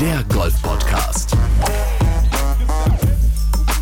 der 0.00 0.24
Golf-Podcast. 0.32 1.36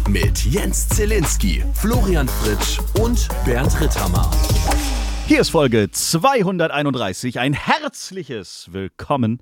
Mit 0.09 0.45
Jens 0.45 0.89
Zielinski, 0.89 1.63
Florian 1.75 2.27
Fritsch 2.27 2.81
und 3.01 3.29
Bernd 3.45 3.81
Ritthammer. 3.81 4.29
Hier 5.29 5.41
ist 5.41 5.51
Folge 5.51 5.89
231. 5.93 7.39
Ein 7.39 7.53
herzliches 7.53 8.69
Willkommen. 8.73 9.41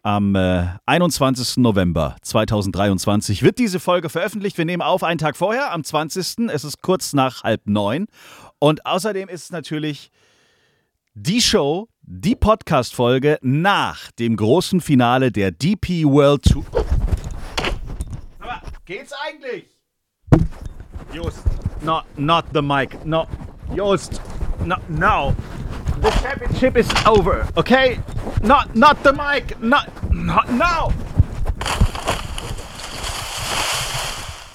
Am 0.00 0.34
äh, 0.34 0.68
21. 0.86 1.58
November 1.58 2.16
2023 2.22 3.42
wird 3.42 3.58
diese 3.58 3.78
Folge 3.78 4.08
veröffentlicht. 4.08 4.56
Wir 4.56 4.64
nehmen 4.64 4.82
auf 4.82 5.02
einen 5.02 5.18
Tag 5.18 5.36
vorher, 5.36 5.72
am 5.72 5.84
20. 5.84 6.48
Es 6.48 6.64
ist 6.64 6.80
kurz 6.80 7.12
nach 7.12 7.42
halb 7.42 7.66
neun. 7.66 8.06
Und 8.58 8.86
außerdem 8.86 9.28
ist 9.28 9.44
es 9.44 9.50
natürlich 9.50 10.10
die 11.12 11.42
Show, 11.42 11.88
die 12.02 12.34
Podcast-Folge 12.34 13.38
nach 13.42 14.10
dem 14.12 14.36
großen 14.36 14.80
Finale 14.80 15.30
der 15.30 15.52
DP 15.52 16.04
World 16.04 16.42
Tour. 16.42 16.64
Aber 18.40 18.60
geht's 18.84 19.12
eigentlich? 19.12 19.66
Just, 21.12 21.44
not, 21.82 22.04
not 22.18 22.44
the 22.52 22.62
mic. 22.62 23.04
No, 23.04 23.26
Just, 23.74 24.20
no, 24.64 24.76
no. 24.88 25.36
The 26.00 26.10
championship 26.20 26.76
is 26.76 26.88
over, 27.06 27.46
okay? 27.56 28.00
Not, 28.42 28.74
not 28.74 29.02
the 29.04 29.12
mic. 29.12 29.60
Not, 29.62 29.88
not 30.12 30.50
now. 30.50 30.92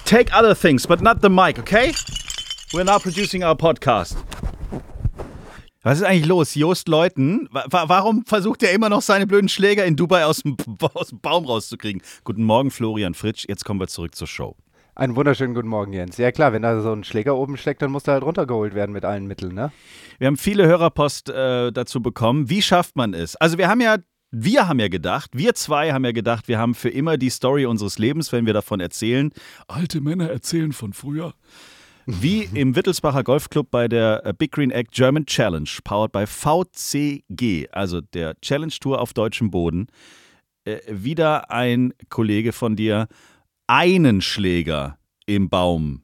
Take 0.04 0.34
other 0.34 0.54
things, 0.54 0.84
but 0.86 1.00
not 1.00 1.20
the 1.20 1.30
mic, 1.30 1.58
okay? 1.58 1.92
We're 2.74 2.84
now 2.84 2.98
producing 2.98 3.42
our 3.42 3.54
podcast. 3.56 4.16
Was 5.82 5.98
ist 5.98 6.04
eigentlich 6.04 6.26
los? 6.26 6.56
Jost 6.56 6.88
Leuten, 6.88 7.48
wa 7.52 7.84
warum 7.86 8.24
versucht 8.24 8.64
er 8.64 8.72
immer 8.72 8.88
noch 8.88 9.00
seine 9.00 9.28
blöden 9.28 9.48
Schläger 9.48 9.84
in 9.84 9.94
Dubai 9.94 10.24
aus 10.24 10.38
dem, 10.38 10.56
aus 10.94 11.10
dem 11.10 11.20
Baum 11.20 11.44
rauszukriegen? 11.44 12.02
Guten 12.24 12.42
Morgen, 12.42 12.72
Florian 12.72 13.14
Fritsch. 13.14 13.44
Jetzt 13.48 13.64
kommen 13.64 13.78
wir 13.78 13.86
zurück 13.86 14.16
zur 14.16 14.26
Show. 14.26 14.56
Einen 14.96 15.14
wunderschönen 15.14 15.54
guten 15.54 15.68
Morgen, 15.68 15.92
Jens. 15.92 16.16
Ja 16.16 16.32
klar, 16.32 16.52
wenn 16.52 16.62
da 16.62 16.80
so 16.80 16.90
ein 16.90 17.04
Schläger 17.04 17.36
oben 17.36 17.56
steckt, 17.56 17.80
dann 17.80 17.92
muss 17.92 18.02
der 18.02 18.14
halt 18.14 18.24
runtergeholt 18.24 18.74
werden 18.74 18.90
mit 18.90 19.04
allen 19.04 19.28
Mitteln, 19.28 19.54
ne? 19.54 19.70
Wir 20.18 20.26
haben 20.26 20.36
viele 20.36 20.66
Hörerpost 20.66 21.30
äh, 21.30 21.70
dazu 21.70 22.02
bekommen. 22.02 22.50
Wie 22.50 22.60
schafft 22.60 22.96
man 22.96 23.14
es? 23.14 23.36
Also 23.36 23.56
wir 23.56 23.68
haben 23.68 23.80
ja 23.80 23.98
wir 24.32 24.68
haben 24.68 24.80
ja 24.80 24.88
gedacht, 24.88 25.30
wir 25.32 25.54
zwei 25.54 25.92
haben 25.92 26.04
ja 26.04 26.12
gedacht, 26.12 26.48
wir 26.48 26.58
haben 26.58 26.74
für 26.74 26.90
immer 26.90 27.16
die 27.16 27.30
Story 27.30 27.66
unseres 27.66 27.98
Lebens, 27.98 28.32
wenn 28.32 28.46
wir 28.46 28.52
davon 28.52 28.80
erzählen. 28.80 29.30
Alte 29.68 30.00
Männer 30.00 30.28
erzählen 30.28 30.72
von 30.72 30.92
früher. 30.92 31.34
Wie 32.10 32.48
im 32.54 32.74
Wittelsbacher 32.74 33.22
Golfclub 33.22 33.70
bei 33.70 33.86
der 33.86 34.24
äh, 34.24 34.32
Big 34.32 34.52
Green 34.52 34.70
Egg 34.70 34.88
German 34.92 35.26
Challenge, 35.26 35.68
powered 35.84 36.10
by 36.10 36.26
VCG, 36.26 37.68
also 37.70 38.00
der 38.00 38.40
Challenge 38.40 38.72
Tour 38.80 38.98
auf 39.02 39.12
deutschem 39.12 39.50
Boden, 39.50 39.88
äh, 40.64 40.78
wieder 40.88 41.50
ein 41.50 41.92
Kollege 42.08 42.54
von 42.54 42.76
dir 42.76 43.08
einen 43.66 44.22
Schläger 44.22 44.96
im 45.26 45.50
Baum 45.50 46.00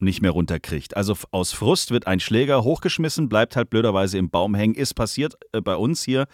nicht 0.00 0.20
mehr 0.20 0.32
runterkriegt. 0.32 0.98
Also 0.98 1.16
aus 1.30 1.54
Frust 1.54 1.92
wird 1.92 2.06
ein 2.06 2.20
Schläger 2.20 2.62
hochgeschmissen, 2.62 3.30
bleibt 3.30 3.56
halt 3.56 3.70
blöderweise 3.70 4.18
im 4.18 4.28
Baum 4.28 4.54
hängen. 4.54 4.74
Ist 4.74 4.92
passiert 4.92 5.32
äh, 5.52 5.62
bei 5.62 5.76
uns 5.76 6.02
hier 6.02 6.26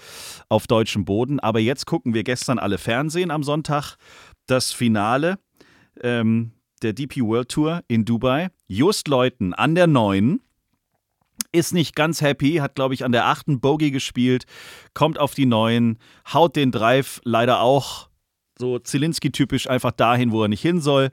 auf 0.49 0.67
deutschem 0.67 1.05
Boden. 1.05 1.39
Aber 1.39 1.61
jetzt 1.61 1.87
gucken 1.87 2.15
wir 2.15 2.25
gestern 2.25 2.59
alle 2.59 2.79
Fernsehen 2.79 3.31
am 3.31 3.45
Sonntag. 3.45 3.95
Das 4.49 4.73
Finale 4.73 5.39
ähm, 6.03 6.51
der 6.83 6.93
DP 6.93 7.21
World 7.23 7.49
Tour 7.49 7.83
in 7.89 8.05
Dubai. 8.05 8.49
Just 8.73 9.07
Leuten 9.07 9.53
an 9.53 9.75
der 9.75 9.87
neuen 9.87 10.41
ist 11.53 11.75
nicht 11.75 11.95
ganz 11.95 12.23
happy, 12.23 12.55
hat, 12.55 12.75
glaube 12.75 12.95
ich, 12.95 13.05
an 13.05 13.13
der 13.13 13.27
achten 13.27 13.61
Bogey 13.61 13.91
gespielt, 13.91 14.45
kommt 14.95 15.19
auf 15.19 15.35
die 15.35 15.45
neuen, 15.45 15.99
haut 16.33 16.57
den 16.57 16.73
Drive 16.73 17.21
leider 17.23 17.61
auch 17.61 18.09
so 18.59 18.79
Zielinski-typisch 18.79 19.69
einfach 19.69 19.91
dahin, 19.91 20.33
wo 20.33 20.43
er 20.43 20.49
nicht 20.49 20.63
hin 20.63 20.81
soll 20.81 21.11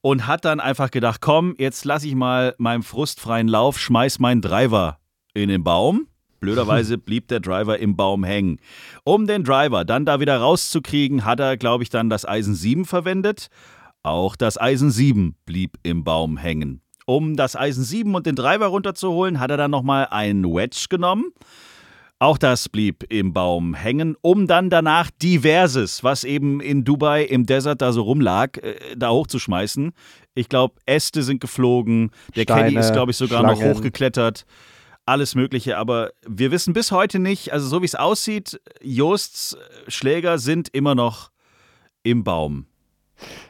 und 0.00 0.26
hat 0.26 0.44
dann 0.44 0.58
einfach 0.58 0.90
gedacht, 0.90 1.20
komm, 1.20 1.54
jetzt 1.56 1.84
lasse 1.84 2.08
ich 2.08 2.16
mal 2.16 2.56
meinem 2.58 2.82
frustfreien 2.82 3.46
Lauf, 3.46 3.78
schmeiß 3.78 4.18
meinen 4.18 4.40
Driver 4.40 4.98
in 5.34 5.50
den 5.50 5.62
Baum. 5.62 6.08
Blöderweise 6.40 6.98
blieb 6.98 7.28
der 7.28 7.38
Driver 7.38 7.78
im 7.78 7.94
Baum 7.94 8.24
hängen. 8.24 8.58
Um 9.04 9.28
den 9.28 9.44
Driver 9.44 9.84
dann 9.84 10.04
da 10.04 10.18
wieder 10.18 10.38
rauszukriegen, 10.38 11.24
hat 11.24 11.38
er, 11.38 11.56
glaube 11.56 11.84
ich, 11.84 11.90
dann 11.90 12.10
das 12.10 12.26
Eisen 12.26 12.56
7 12.56 12.84
verwendet. 12.86 13.50
Auch 14.02 14.34
das 14.34 14.60
Eisen 14.60 14.90
7 14.90 15.36
blieb 15.46 15.78
im 15.84 16.02
Baum 16.02 16.36
hängen. 16.36 16.82
Um 17.08 17.36
das 17.36 17.56
Eisen 17.56 17.84
7 17.84 18.14
und 18.14 18.26
den 18.26 18.36
Driver 18.36 18.66
runterzuholen, 18.66 19.40
hat 19.40 19.50
er 19.50 19.56
dann 19.56 19.70
nochmal 19.70 20.08
einen 20.10 20.44
Wedge 20.44 20.88
genommen 20.90 21.32
auch 22.20 22.36
das 22.36 22.68
blieb 22.68 23.04
im 23.12 23.32
Baum 23.32 23.74
hängen, 23.74 24.16
um 24.22 24.48
dann 24.48 24.70
danach 24.70 25.10
diverses, 25.22 26.02
was 26.02 26.24
eben 26.24 26.60
in 26.60 26.84
Dubai 26.84 27.22
im 27.22 27.46
Desert 27.46 27.80
da 27.80 27.92
so 27.92 28.02
rumlag, 28.02 28.58
äh, 28.58 28.74
da 28.96 29.10
hochzuschmeißen. 29.10 29.92
Ich 30.34 30.48
glaube, 30.48 30.74
Äste 30.84 31.22
sind 31.22 31.40
geflogen, 31.40 32.10
der 32.34 32.42
Steine, 32.42 32.62
Caddy 32.62 32.76
ist, 32.76 32.92
glaube 32.92 33.12
ich, 33.12 33.16
sogar 33.16 33.40
Schlangen. 33.40 33.60
noch 33.60 33.76
hochgeklettert. 33.76 34.46
Alles 35.06 35.36
Mögliche, 35.36 35.78
aber 35.78 36.10
wir 36.26 36.50
wissen 36.50 36.74
bis 36.74 36.90
heute 36.90 37.18
nicht, 37.18 37.52
also 37.52 37.68
so 37.68 37.82
wie 37.82 37.86
es 37.86 37.94
aussieht, 37.94 38.60
Josts 38.82 39.56
Schläger 39.86 40.38
sind 40.38 40.68
immer 40.70 40.94
noch 40.96 41.30
im 42.02 42.24
Baum. 42.24 42.66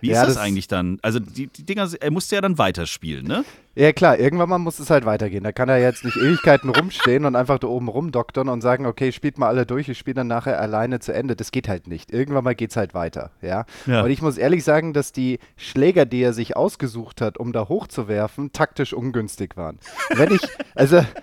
Wie 0.00 0.08
ja, 0.08 0.20
ist 0.20 0.28
das, 0.28 0.34
das, 0.34 0.44
eigentlich 0.44 0.68
dann? 0.68 0.98
Also 1.02 1.18
die, 1.18 1.46
die 1.48 1.64
Dinger, 1.64 1.88
er 2.00 2.10
musste 2.10 2.36
ja 2.36 2.40
dann 2.40 2.58
weiterspielen, 2.58 3.26
ne? 3.26 3.44
Ja 3.74 3.92
klar, 3.92 4.18
irgendwann 4.18 4.48
mal 4.48 4.58
muss 4.58 4.80
es 4.80 4.90
halt 4.90 5.06
weitergehen. 5.06 5.44
Da 5.44 5.52
kann 5.52 5.68
er 5.68 5.78
jetzt 5.78 6.04
nicht 6.04 6.16
Ewigkeiten 6.16 6.68
rumstehen 6.70 7.24
und 7.24 7.36
einfach 7.36 7.60
da 7.60 7.68
oben 7.68 7.88
rumdoktern 7.88 8.48
und 8.48 8.60
sagen, 8.60 8.86
okay, 8.86 9.12
spielt 9.12 9.38
mal 9.38 9.46
alle 9.46 9.66
durch, 9.66 9.88
ich 9.88 9.98
spiele 9.98 10.14
dann 10.14 10.26
nachher 10.26 10.60
alleine 10.60 10.98
zu 10.98 11.14
Ende. 11.14 11.36
Das 11.36 11.52
geht 11.52 11.68
halt 11.68 11.86
nicht. 11.86 12.12
Irgendwann 12.12 12.42
mal 12.42 12.56
geht 12.56 12.70
es 12.70 12.76
halt 12.76 12.94
weiter, 12.94 13.30
ja? 13.40 13.66
ja. 13.86 14.02
Und 14.02 14.10
ich 14.10 14.20
muss 14.20 14.36
ehrlich 14.36 14.64
sagen, 14.64 14.94
dass 14.94 15.12
die 15.12 15.38
Schläger, 15.56 16.06
die 16.06 16.20
er 16.20 16.32
sich 16.32 16.56
ausgesucht 16.56 17.20
hat, 17.20 17.38
um 17.38 17.52
da 17.52 17.68
hochzuwerfen, 17.68 18.52
taktisch 18.52 18.92
ungünstig 18.92 19.56
waren. 19.56 19.78
Wenn 20.14 20.32
ich, 20.32 20.42
also... 20.74 21.04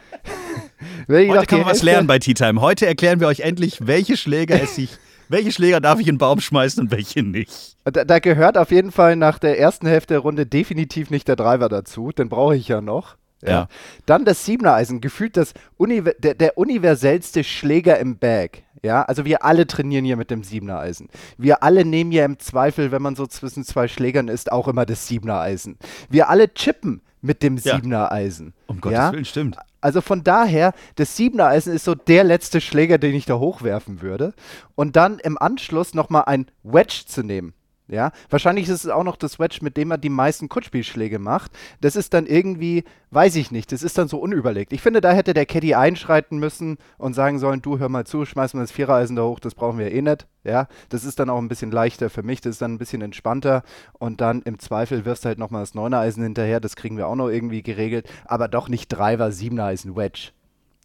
Wenn 1.08 1.24
ich 1.24 1.32
Heute 1.32 1.46
kann 1.46 1.60
man 1.60 1.70
was 1.70 1.84
lernen 1.84 2.08
bei 2.08 2.20
Tea 2.20 2.34
Time. 2.34 2.62
Heute 2.62 2.86
erklären 2.86 3.20
wir 3.20 3.28
euch 3.28 3.42
endlich, 3.42 3.88
welche 3.88 4.18
Schläger 4.18 4.62
es 4.62 4.76
sich 4.76 4.98
welche 5.30 5.52
Schläger 5.52 5.80
darf 5.80 6.00
ich 6.00 6.08
in 6.08 6.16
den 6.16 6.20
Baum 6.20 6.40
schmeißen 6.40 6.84
und 6.84 6.92
welche 6.92 7.24
nicht? 7.24 7.78
Da, 7.84 8.04
da, 8.04 8.20
gehört 8.20 8.58
auf 8.58 8.72
jeden 8.72 8.92
Fall 8.92 9.16
nach 9.16 9.40
der 9.40 9.60
ersten 9.60 9.88
Hälfte 9.88 10.16
der 10.16 10.20
Runde 10.20 10.46
definitiv 10.46 11.10
nicht 11.10 11.28
der 11.28 11.36
Driver 11.36 11.70
dazu. 11.70 12.12
Den 12.12 12.30
brauche 12.30 12.56
ich 12.56 12.68
ja 12.68 12.82
noch. 12.82 13.18
Ja. 13.42 13.50
ja. 13.50 13.68
Dann 14.06 14.26
das 14.26 14.46
Siebener 14.46 14.74
Eisen, 14.74 15.02
gefühlt 15.02 15.38
das 15.38 15.54
Univer 15.78 16.14
der, 16.18 16.34
der, 16.34 16.58
universellste 16.58 17.44
Schläger 17.44 18.00
im 18.00 18.18
Bag. 18.18 18.64
Ja, 18.82 19.04
also 19.04 19.26
wir 19.26 19.44
alle 19.44 19.68
trainieren 19.68 20.06
hier 20.06 20.18
mit 20.18 20.32
dem 20.32 20.44
Siebener 20.44 20.80
Eisen. 20.80 21.10
Wir 21.38 21.64
alle 21.64 21.86
nehmen 21.86 22.12
ja 22.12 22.26
im 22.26 22.40
Zweifel, 22.40 22.92
wenn 22.92 23.02
man 23.02 23.16
so 23.16 23.26
zwischen 23.26 23.64
zwei 23.64 23.88
Schlägern 23.88 24.28
ist, 24.28 24.52
auch 24.52 24.68
immer 24.68 24.86
das 24.86 25.08
Siebener 25.08 25.40
Eisen. 25.40 25.78
Wir 26.10 26.30
alle 26.30 26.54
chippen 26.54 27.02
mit 27.22 27.42
dem 27.42 27.58
Siebener 27.58 28.12
Eisen. 28.12 28.54
Um 28.68 28.80
Gottes 28.80 28.98
ja? 28.98 29.12
Willen, 29.12 29.26
stimmt. 29.26 29.58
Also 29.86 30.02
von 30.02 30.24
daher, 30.24 30.74
das 30.96 31.16
Siebener 31.16 31.46
Eisen 31.46 31.72
ist 31.72 31.86
so 31.86 31.94
der 31.94 32.24
letzte 32.24 32.60
Schläger, 32.60 32.98
den 32.98 33.14
ich 33.14 33.28
da 33.28 33.38
hochwerfen 33.38 34.02
würde. 34.02 34.34
Und 34.74 34.96
dann 34.96 35.20
im 35.20 35.38
Anschluss 35.38 35.94
nochmal 35.94 36.24
ein 36.26 36.48
Wedge 36.64 37.04
zu 37.06 37.22
nehmen. 37.22 37.54
Ja, 37.88 38.12
wahrscheinlich 38.32 38.68
ist 38.68 38.84
es 38.84 38.90
auch 38.90 39.04
noch 39.04 39.16
das 39.16 39.38
Wedge, 39.38 39.60
mit 39.62 39.78
dem 39.78 39.92
er 39.92 40.00
die 40.00 40.10
meisten 40.10 40.50
Kurzspielschläge 40.50 41.20
macht. 41.20 41.52
Das 41.82 41.96
ist 41.96 42.16
dann 42.16 42.26
irgendwie, 42.26 42.84
weiß 43.12 43.36
ich 43.36 43.52
nicht, 43.52 43.72
das 43.72 43.84
ist 43.84 44.00
dann 44.00 44.08
so 44.08 44.18
unüberlegt. 44.18 44.74
Ich 44.74 44.82
finde, 44.82 45.02
da 45.02 45.12
hätte 45.12 45.36
der 45.36 45.46
Caddy 45.46 45.76
einschreiten 45.76 46.40
müssen 46.40 46.78
und 46.98 47.14
sagen 47.14 47.38
sollen, 47.38 47.62
du 47.62 47.78
hör 47.78 47.90
mal 47.90 48.08
zu, 48.08 48.26
schmeiß 48.26 48.56
mal 48.56 48.62
das 48.62 48.72
Vierereisen 48.72 49.16
da 49.16 49.22
hoch, 49.22 49.40
das 49.40 49.54
brauchen 49.54 49.78
wir 49.78 49.92
eh 49.92 50.02
nicht. 50.02 50.26
Ja, 50.44 50.68
das 50.90 51.06
ist 51.06 51.20
dann 51.20 51.30
auch 51.30 51.38
ein 51.38 51.48
bisschen 51.48 51.72
leichter 51.72 52.10
für 52.10 52.24
mich, 52.24 52.42
das 52.42 52.56
ist 52.56 52.62
dann 52.62 52.74
ein 52.74 52.78
bisschen 52.80 53.04
entspannter 53.04 53.64
und 53.94 54.20
dann 54.20 54.42
im 54.44 54.58
Zweifel 54.58 55.06
wirst 55.06 55.24
du 55.24 55.28
halt 55.28 55.40
nochmal 55.40 55.62
das 55.62 55.76
Neunereisen 55.76 56.24
hinterher, 56.24 56.60
das 56.60 56.76
kriegen 56.76 56.98
wir 56.98 57.08
auch 57.08 57.16
noch 57.16 57.30
irgendwie 57.30 57.62
geregelt, 57.62 58.08
aber 58.26 58.48
doch 58.48 58.68
nicht 58.68 58.90
Driver, 58.90 59.32
Siebeneisen, 59.32 59.96
Wedge. 59.96 60.32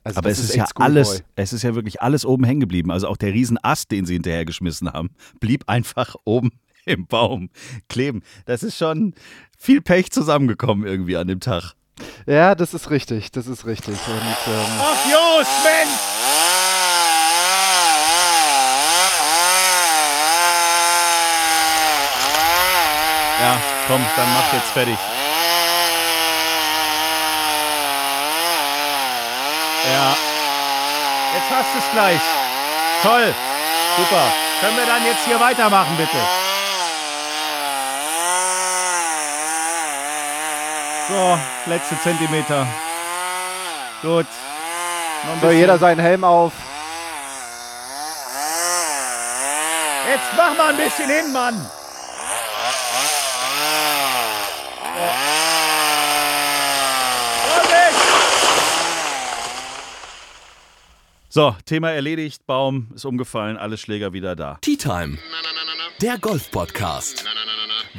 Also 0.02 0.18
aber 0.18 0.30
es 0.30 0.38
ist, 0.38 0.50
ist 0.50 0.56
ja 0.56 0.66
alles, 0.76 1.22
es 1.36 1.52
ist 1.52 1.62
ja 1.62 1.74
wirklich 1.74 2.00
alles 2.00 2.24
oben 2.24 2.44
hängen 2.44 2.60
geblieben. 2.60 2.90
Also 2.90 3.06
auch 3.06 3.18
der 3.18 3.34
Riesenast, 3.34 3.90
den 3.90 4.06
sie 4.06 4.14
hinterher 4.14 4.46
geschmissen 4.46 4.90
haben, 4.90 5.10
blieb 5.40 5.64
einfach 5.66 6.16
oben 6.24 6.52
im 6.84 7.06
Baum 7.06 7.50
kleben. 7.88 8.22
Das 8.46 8.62
ist 8.62 8.76
schon 8.76 9.14
viel 9.58 9.80
Pech 9.80 10.10
zusammengekommen 10.10 10.86
irgendwie 10.86 11.16
an 11.16 11.28
dem 11.28 11.40
Tag. 11.40 11.74
Ja, 12.26 12.54
das 12.54 12.74
ist 12.74 12.90
richtig, 12.90 13.30
das 13.32 13.46
ist 13.46 13.66
richtig. 13.66 13.94
Und, 13.94 14.52
ähm 14.52 14.66
Ach, 14.80 15.06
Jos, 15.06 15.46
Mensch! 15.64 16.00
Ja, 23.40 23.56
komm, 23.86 24.04
dann 24.16 24.34
mach 24.34 24.52
jetzt 24.52 24.70
fertig. 24.72 24.98
Ja. 29.90 30.16
Jetzt 31.34 31.50
hast 31.50 31.74
du 31.74 31.78
es 31.78 31.90
gleich. 31.92 32.20
Toll. 33.02 33.34
Super. 33.96 34.32
Können 34.60 34.76
wir 34.76 34.86
dann 34.86 35.04
jetzt 35.06 35.24
hier 35.24 35.40
weitermachen, 35.40 35.96
bitte? 35.96 36.18
So, 41.10 41.38
letzte 41.66 41.98
Zentimeter. 41.98 42.68
Gut. 44.00 44.26
so, 45.40 45.50
jeder 45.50 45.76
seinen 45.76 45.98
Helm 45.98 46.22
auf. 46.22 46.52
Jetzt 50.08 50.36
mach 50.36 50.56
mal 50.56 50.70
ein 50.70 50.76
bisschen 50.76 51.10
hin, 51.10 51.32
Mann! 51.32 51.66
So, 61.32 61.56
Thema 61.64 61.90
erledigt, 61.90 62.46
Baum 62.46 62.88
ist 62.94 63.04
umgefallen, 63.04 63.56
alle 63.56 63.78
Schläger 63.78 64.12
wieder 64.12 64.36
da. 64.36 64.58
Tea 64.60 64.76
Time, 64.76 65.18
der 66.00 66.18
Golf-Podcast. 66.18 67.24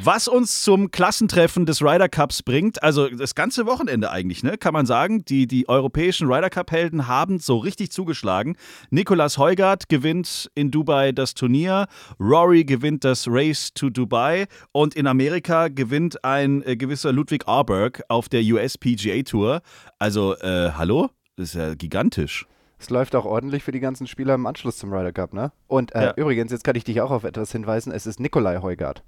Was 0.00 0.26
uns 0.26 0.62
zum 0.62 0.90
Klassentreffen 0.90 1.66
des 1.66 1.82
Ryder 1.82 2.08
Cups 2.08 2.42
bringt, 2.42 2.82
also 2.82 3.08
das 3.08 3.34
ganze 3.34 3.66
Wochenende 3.66 4.10
eigentlich, 4.10 4.42
ne, 4.42 4.56
kann 4.56 4.72
man 4.72 4.86
sagen, 4.86 5.24
die, 5.26 5.46
die 5.46 5.68
europäischen 5.68 6.32
Ryder 6.32 6.48
Cup-Helden 6.48 7.08
haben 7.08 7.38
so 7.38 7.58
richtig 7.58 7.92
zugeschlagen. 7.92 8.56
Nicolas 8.90 9.36
Heugart 9.36 9.88
gewinnt 9.90 10.50
in 10.54 10.70
Dubai 10.70 11.12
das 11.12 11.34
Turnier, 11.34 11.86
Rory 12.18 12.64
gewinnt 12.64 13.04
das 13.04 13.26
Race 13.28 13.74
to 13.74 13.90
Dubai 13.90 14.46
und 14.72 14.94
in 14.94 15.06
Amerika 15.06 15.68
gewinnt 15.68 16.24
ein 16.24 16.62
äh, 16.62 16.76
gewisser 16.76 17.12
Ludwig 17.12 17.46
Arberg 17.46 18.02
auf 18.08 18.30
der 18.30 18.40
US 18.54 18.78
PGA 18.78 19.22
Tour. 19.22 19.60
Also, 19.98 20.34
äh, 20.38 20.70
hallo? 20.72 21.10
Das 21.36 21.48
ist 21.50 21.54
ja 21.54 21.74
gigantisch. 21.74 22.46
Es 22.78 22.88
läuft 22.90 23.14
auch 23.14 23.26
ordentlich 23.26 23.62
für 23.62 23.72
die 23.72 23.80
ganzen 23.80 24.06
Spieler 24.06 24.34
im 24.34 24.46
Anschluss 24.46 24.78
zum 24.78 24.92
Ryder 24.92 25.12
Cup, 25.12 25.34
ne? 25.34 25.52
Und 25.68 25.94
äh, 25.94 26.06
Ja. 26.06 26.14
übrigens, 26.16 26.50
jetzt 26.50 26.64
kann 26.64 26.74
ich 26.76 26.84
dich 26.84 27.00
auch 27.00 27.10
auf 27.10 27.24
etwas 27.24 27.52
hinweisen. 27.52 27.92
Es 27.92 28.06
ist 28.06 28.18
Nikolai 28.18 28.58
Heugart. 28.60 29.04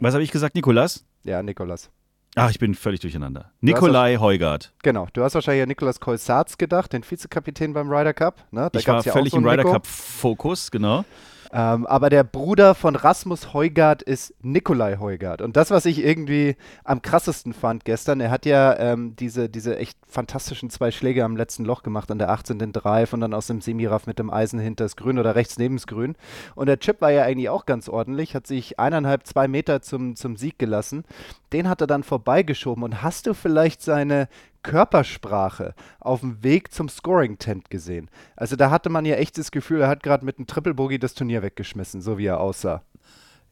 Was 0.00 0.14
habe 0.14 0.22
ich 0.24 0.30
gesagt, 0.30 0.54
Nikolas? 0.54 1.04
Ja, 1.24 1.42
Nikolas. 1.42 1.90
Ach, 2.36 2.50
ich 2.50 2.58
bin 2.58 2.74
völlig 2.74 3.00
durcheinander. 3.00 3.50
Nikolai 3.60 4.16
Heugart. 4.16 4.72
Genau. 4.82 5.08
Du 5.12 5.22
hast 5.22 5.34
wahrscheinlich 5.34 5.62
an 5.62 5.68
Nikolas 5.68 6.00
Kolsarz 6.00 6.56
gedacht, 6.58 6.92
den 6.92 7.02
Vizekapitän 7.08 7.72
beim 7.74 7.90
Ryder 7.90 8.14
Cup. 8.14 8.44
Ne? 8.50 8.70
Da 8.72 8.78
Ich 8.78 8.86
war 8.88 9.04
ja 9.04 9.12
völlig 9.12 9.32
so 9.32 9.36
im 9.38 9.46
Ryder. 9.46 9.64
Cup-Fokus, 9.64 10.70
genau. 10.70 11.04
Ähm, 11.52 11.86
aber 11.86 12.10
der 12.10 12.22
Bruder 12.22 12.74
von 12.74 12.94
Rasmus 12.94 13.52
Heugart 13.52 14.02
ist 14.02 14.34
Nikolai 14.40 14.98
Heugart. 14.98 15.42
Und 15.42 15.56
das, 15.56 15.70
was 15.70 15.84
ich 15.84 16.04
irgendwie 16.04 16.56
am 16.84 17.02
krassesten 17.02 17.52
fand 17.52 17.84
gestern, 17.84 18.20
er 18.20 18.30
hat 18.30 18.46
ja 18.46 18.78
ähm, 18.78 19.16
diese, 19.16 19.48
diese 19.48 19.76
echt 19.76 19.98
fantastischen 20.06 20.70
zwei 20.70 20.92
Schläge 20.92 21.24
am 21.24 21.36
letzten 21.36 21.64
Loch 21.64 21.82
gemacht, 21.82 22.10
an 22.10 22.18
der 22.18 22.30
18 22.30 22.58
den 22.58 22.72
Drive 22.72 23.12
und 23.12 23.20
dann 23.20 23.34
aus 23.34 23.48
dem 23.48 23.60
Semiraff 23.60 24.06
mit 24.06 24.18
dem 24.20 24.30
Eisen 24.30 24.60
hinter 24.60 24.84
das 24.84 24.96
Grün 24.96 25.18
oder 25.18 25.34
rechts 25.34 25.58
neben 25.58 25.76
das 25.76 25.88
Grün. 25.88 26.14
Und 26.54 26.66
der 26.66 26.78
Chip 26.78 27.00
war 27.00 27.10
ja 27.10 27.24
eigentlich 27.24 27.48
auch 27.48 27.66
ganz 27.66 27.88
ordentlich, 27.88 28.34
hat 28.34 28.46
sich 28.46 28.78
eineinhalb, 28.78 29.26
zwei 29.26 29.48
Meter 29.48 29.82
zum, 29.82 30.14
zum 30.14 30.36
Sieg 30.36 30.58
gelassen. 30.58 31.04
Den 31.52 31.68
hat 31.68 31.80
er 31.80 31.88
dann 31.88 32.04
vorbeigeschoben. 32.04 32.84
Und 32.84 33.02
hast 33.02 33.26
du 33.26 33.34
vielleicht 33.34 33.82
seine 33.82 34.28
Körpersprache 34.62 35.74
auf 36.00 36.20
dem 36.20 36.42
Weg 36.42 36.72
zum 36.72 36.88
Scoring-Tent 36.88 37.70
gesehen? 37.70 38.10
Also 38.36 38.56
da 38.56 38.70
hatte 38.70 38.90
man 38.90 39.04
ja 39.04 39.16
echt 39.16 39.38
das 39.38 39.50
Gefühl, 39.50 39.82
er 39.82 39.88
hat 39.88 40.02
gerade 40.02 40.24
mit 40.24 40.38
einem 40.38 40.46
Triple 40.46 40.74
Bogey 40.74 40.98
das 40.98 41.14
Turnier 41.14 41.42
weggeschmissen, 41.42 42.00
so 42.00 42.18
wie 42.18 42.26
er 42.26 42.40
aussah. 42.40 42.82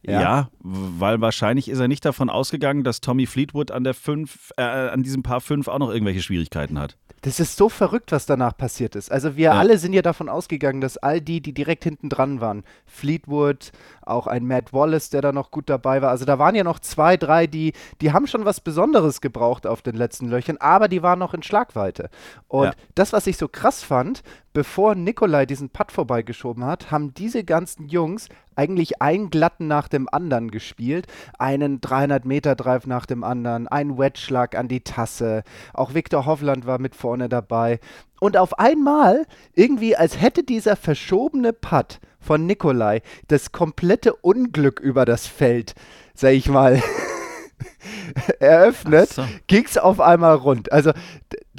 Ja. 0.01 0.49
weil 0.61 1.19
wahrscheinlich 1.21 1.67
ist 1.69 1.79
er 1.79 1.87
nicht 1.87 2.05
davon 2.05 2.29
ausgegangen, 2.29 2.83
dass 2.83 3.01
Tommy 3.01 3.25
Fleetwood 3.25 3.71
an 3.71 3.83
der 3.83 3.93
fünf, 3.93 4.51
äh, 4.57 4.61
an 4.63 5.03
diesem 5.03 5.23
Paar 5.23 5.41
5 5.41 5.67
auch 5.67 5.79
noch 5.79 5.91
irgendwelche 5.91 6.21
Schwierigkeiten 6.21 6.79
hat. 6.79 6.95
Das 7.21 7.41
ist 7.41 7.57
so 7.57 7.67
verrückt, 7.67 8.13
was 8.13 8.25
danach 8.25 8.55
passiert 8.55 8.95
ist. 8.95 9.11
Also 9.11 9.35
wir 9.35 9.45
Ja. 9.49 9.51
alle 9.53 9.77
sind 9.77 9.91
ja 9.91 10.01
davon 10.01 10.29
ausgegangen, 10.29 10.79
dass 10.79 10.95
all 10.97 11.19
die, 11.19 11.41
die 11.41 11.53
direkt 11.53 11.83
hinten 11.83 12.07
dran 12.07 12.39
waren, 12.39 12.63
Fleetwood, 12.85 13.71
auch 14.01 14.27
ein 14.27 14.45
Matt 14.45 14.71
Wallace, 14.71 15.09
der 15.09 15.21
da 15.21 15.31
noch 15.31 15.51
gut 15.51 15.69
dabei 15.69 16.01
war. 16.01 16.11
Also 16.11 16.23
da 16.25 16.39
waren 16.39 16.55
ja 16.55 16.63
noch 16.63 16.79
zwei, 16.79 17.17
drei, 17.17 17.47
die, 17.47 17.73
die 18.01 18.13
haben 18.13 18.27
schon 18.27 18.45
was 18.45 18.61
Besonderes 18.61 19.19
gebraucht 19.19 19.67
auf 19.67 19.81
den 19.81 19.95
letzten 19.95 20.29
Löchern, 20.29 20.57
aber 20.59 20.87
die 20.87 21.01
waren 21.03 21.19
noch 21.19 21.33
in 21.33 21.43
Schlagweite. 21.43 22.09
Und 22.47 22.65
Ja. 22.65 22.73
das, 22.95 23.11
was 23.11 23.27
ich 23.27 23.35
so 23.37 23.47
krass 23.49 23.83
fand, 23.83 24.21
bevor 24.53 24.95
Nikolai 24.95 25.45
diesen 25.45 25.69
Putt 25.69 25.91
vorbeigeschoben 25.91 26.65
hat, 26.65 26.91
haben 26.91 27.13
diese 27.13 27.43
ganzen 27.43 27.87
Jungs 27.87 28.29
eigentlich 28.55 29.01
einen 29.01 29.29
glatten 29.29 29.67
nach 29.67 29.87
dem 29.87 30.09
anderen 30.09 30.51
gespielt. 30.51 31.07
Einen 31.37 31.81
300 31.81 32.25
Meter 32.25 32.55
Drive 32.55 32.85
nach 32.87 33.05
dem 33.05 33.23
anderen, 33.23 33.67
einen 33.67 33.97
Wedge-Schlag 33.97 34.55
an 34.55 34.67
die 34.67 34.81
Tasse. 34.81 35.43
Auch 35.73 35.93
Viktor 35.93 36.25
Hovland 36.25 36.65
war 36.65 36.79
mit 36.79 36.95
vorne 36.95 37.29
dabei. 37.29 37.79
Und 38.19 38.35
auf 38.35 38.59
einmal, 38.59 39.25
irgendwie 39.53 39.95
als 39.95 40.19
hätte 40.19 40.43
dieser 40.43 40.75
verschobene 40.75 41.53
Putt 41.53 41.99
von 42.19 42.45
Nikolai 42.45 43.01
das 43.27 43.51
komplette 43.51 44.13
Unglück 44.13 44.79
über 44.79 45.05
das 45.05 45.25
Feld, 45.25 45.73
sag 46.13 46.33
ich 46.33 46.49
mal, 46.49 46.81
eröffnet, 48.39 49.09
so. 49.09 49.25
ging's 49.47 49.77
auf 49.77 49.99
einmal 49.99 50.35
rund. 50.35 50.71
Also 50.71 50.91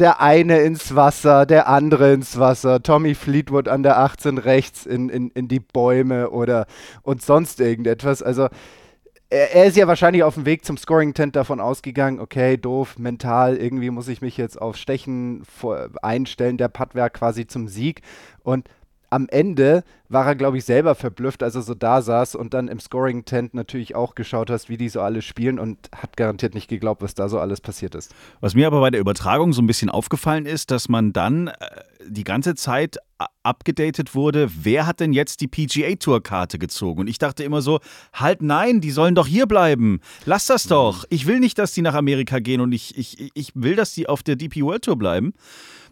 der 0.01 0.21
eine 0.21 0.61
ins 0.61 0.97
Wasser, 0.97 1.47
der 1.47 1.69
andere 1.69 2.13
ins 2.13 2.39
Wasser, 2.39 2.83
Tommy 2.83 3.15
Fleetwood 3.15 3.69
an 3.69 3.83
der 3.83 3.99
18 3.99 4.39
rechts 4.39 4.87
in, 4.87 5.09
in, 5.09 5.31
in 5.31 5.47
die 5.47 5.61
Bäume 5.61 6.31
oder 6.31 6.67
und 7.03 7.23
sonst 7.23 7.61
irgendetwas. 7.61 8.23
Also 8.23 8.49
er, 9.29 9.55
er 9.55 9.67
ist 9.67 9.77
ja 9.77 9.87
wahrscheinlich 9.87 10.23
auf 10.25 10.35
dem 10.35 10.47
Weg 10.47 10.65
zum 10.65 10.77
Scoring-Tent 10.77 11.37
davon 11.37 11.61
ausgegangen, 11.61 12.19
okay, 12.19 12.57
doof, 12.57 12.99
mental, 12.99 13.57
irgendwie 13.57 13.91
muss 13.91 14.09
ich 14.09 14.23
mich 14.23 14.37
jetzt 14.37 14.61
auf 14.61 14.77
Stechen 14.77 15.45
vor, 15.45 15.89
einstellen, 16.03 16.57
der 16.57 16.69
Putt 16.69 16.95
wäre 16.95 17.11
quasi 17.11 17.47
zum 17.47 17.69
Sieg 17.69 18.03
und 18.43 18.69
am 19.11 19.27
Ende 19.29 19.83
war 20.09 20.27
er, 20.27 20.35
glaube 20.37 20.59
ich, 20.59 20.65
selber 20.65 20.95
verblüfft, 20.95 21.43
als 21.43 21.55
er 21.55 21.63
so 21.63 21.75
da 21.75 22.01
saß 22.03 22.35
und 22.35 22.55
dann 22.55 22.69
im 22.69 22.81
Scoring-Tent 22.81 23.55
natürlich 23.55 23.95
auch 23.95 24.15
geschaut 24.15 24.51
hast, 24.51 24.69
wie 24.69 24.77
die 24.77 24.89
so 24.89 25.01
alle 25.01 25.21
spielen 25.23 25.59
und 25.59 25.89
hat 25.95 26.17
garantiert 26.17 26.55
nicht 26.55 26.69
geglaubt, 26.69 27.03
was 27.03 27.15
da 27.15 27.29
so 27.29 27.39
alles 27.39 27.61
passiert 27.61 27.95
ist. 27.95 28.15
Was 28.41 28.55
mir 28.55 28.67
aber 28.67 28.81
bei 28.81 28.91
der 28.91 29.01
Übertragung 29.01 29.53
so 29.53 29.63
ein 29.63 29.67
bisschen 29.67 29.91
aufgefallen 29.91 30.47
ist, 30.47 30.71
dass 30.71 30.89
man 30.89 31.13
dann 31.13 31.49
äh, 31.49 31.55
die 32.09 32.25
ganze 32.25 32.55
Zeit 32.55 32.99
a- 33.19 33.27
abgedatet 33.45 34.15
wurde, 34.15 34.49
wer 34.63 34.87
hat 34.87 35.01
denn 35.01 35.13
jetzt 35.13 35.41
die 35.41 35.49
PGA 35.49 35.95
Tour 35.97 36.23
Karte 36.23 36.59
gezogen? 36.59 37.01
Und 37.01 37.07
ich 37.09 37.19
dachte 37.19 37.45
immer 37.45 37.63
so, 37.63 37.79
halt 38.13 38.43
nein, 38.43 38.81
die 38.81 38.91
sollen 38.91 39.15
doch 39.15 39.27
hier 39.27 39.47
bleiben. 39.47 40.01
Lass 40.25 40.47
das 40.47 40.65
doch. 40.65 41.05
Ich 41.11 41.27
will 41.27 41.39
nicht, 41.41 41.59
dass 41.59 41.73
die 41.73 41.83
nach 41.83 41.95
Amerika 41.95 42.39
gehen 42.41 42.61
und 42.61 42.73
ich, 42.73 42.97
ich, 42.99 43.31
ich 43.35 43.53
will, 43.55 43.77
dass 43.77 43.93
die 43.93 44.09
auf 44.09 44.23
der 44.23 44.37
DP 44.37 44.63
World 44.63 44.85
Tour 44.85 44.97
bleiben. 44.97 45.35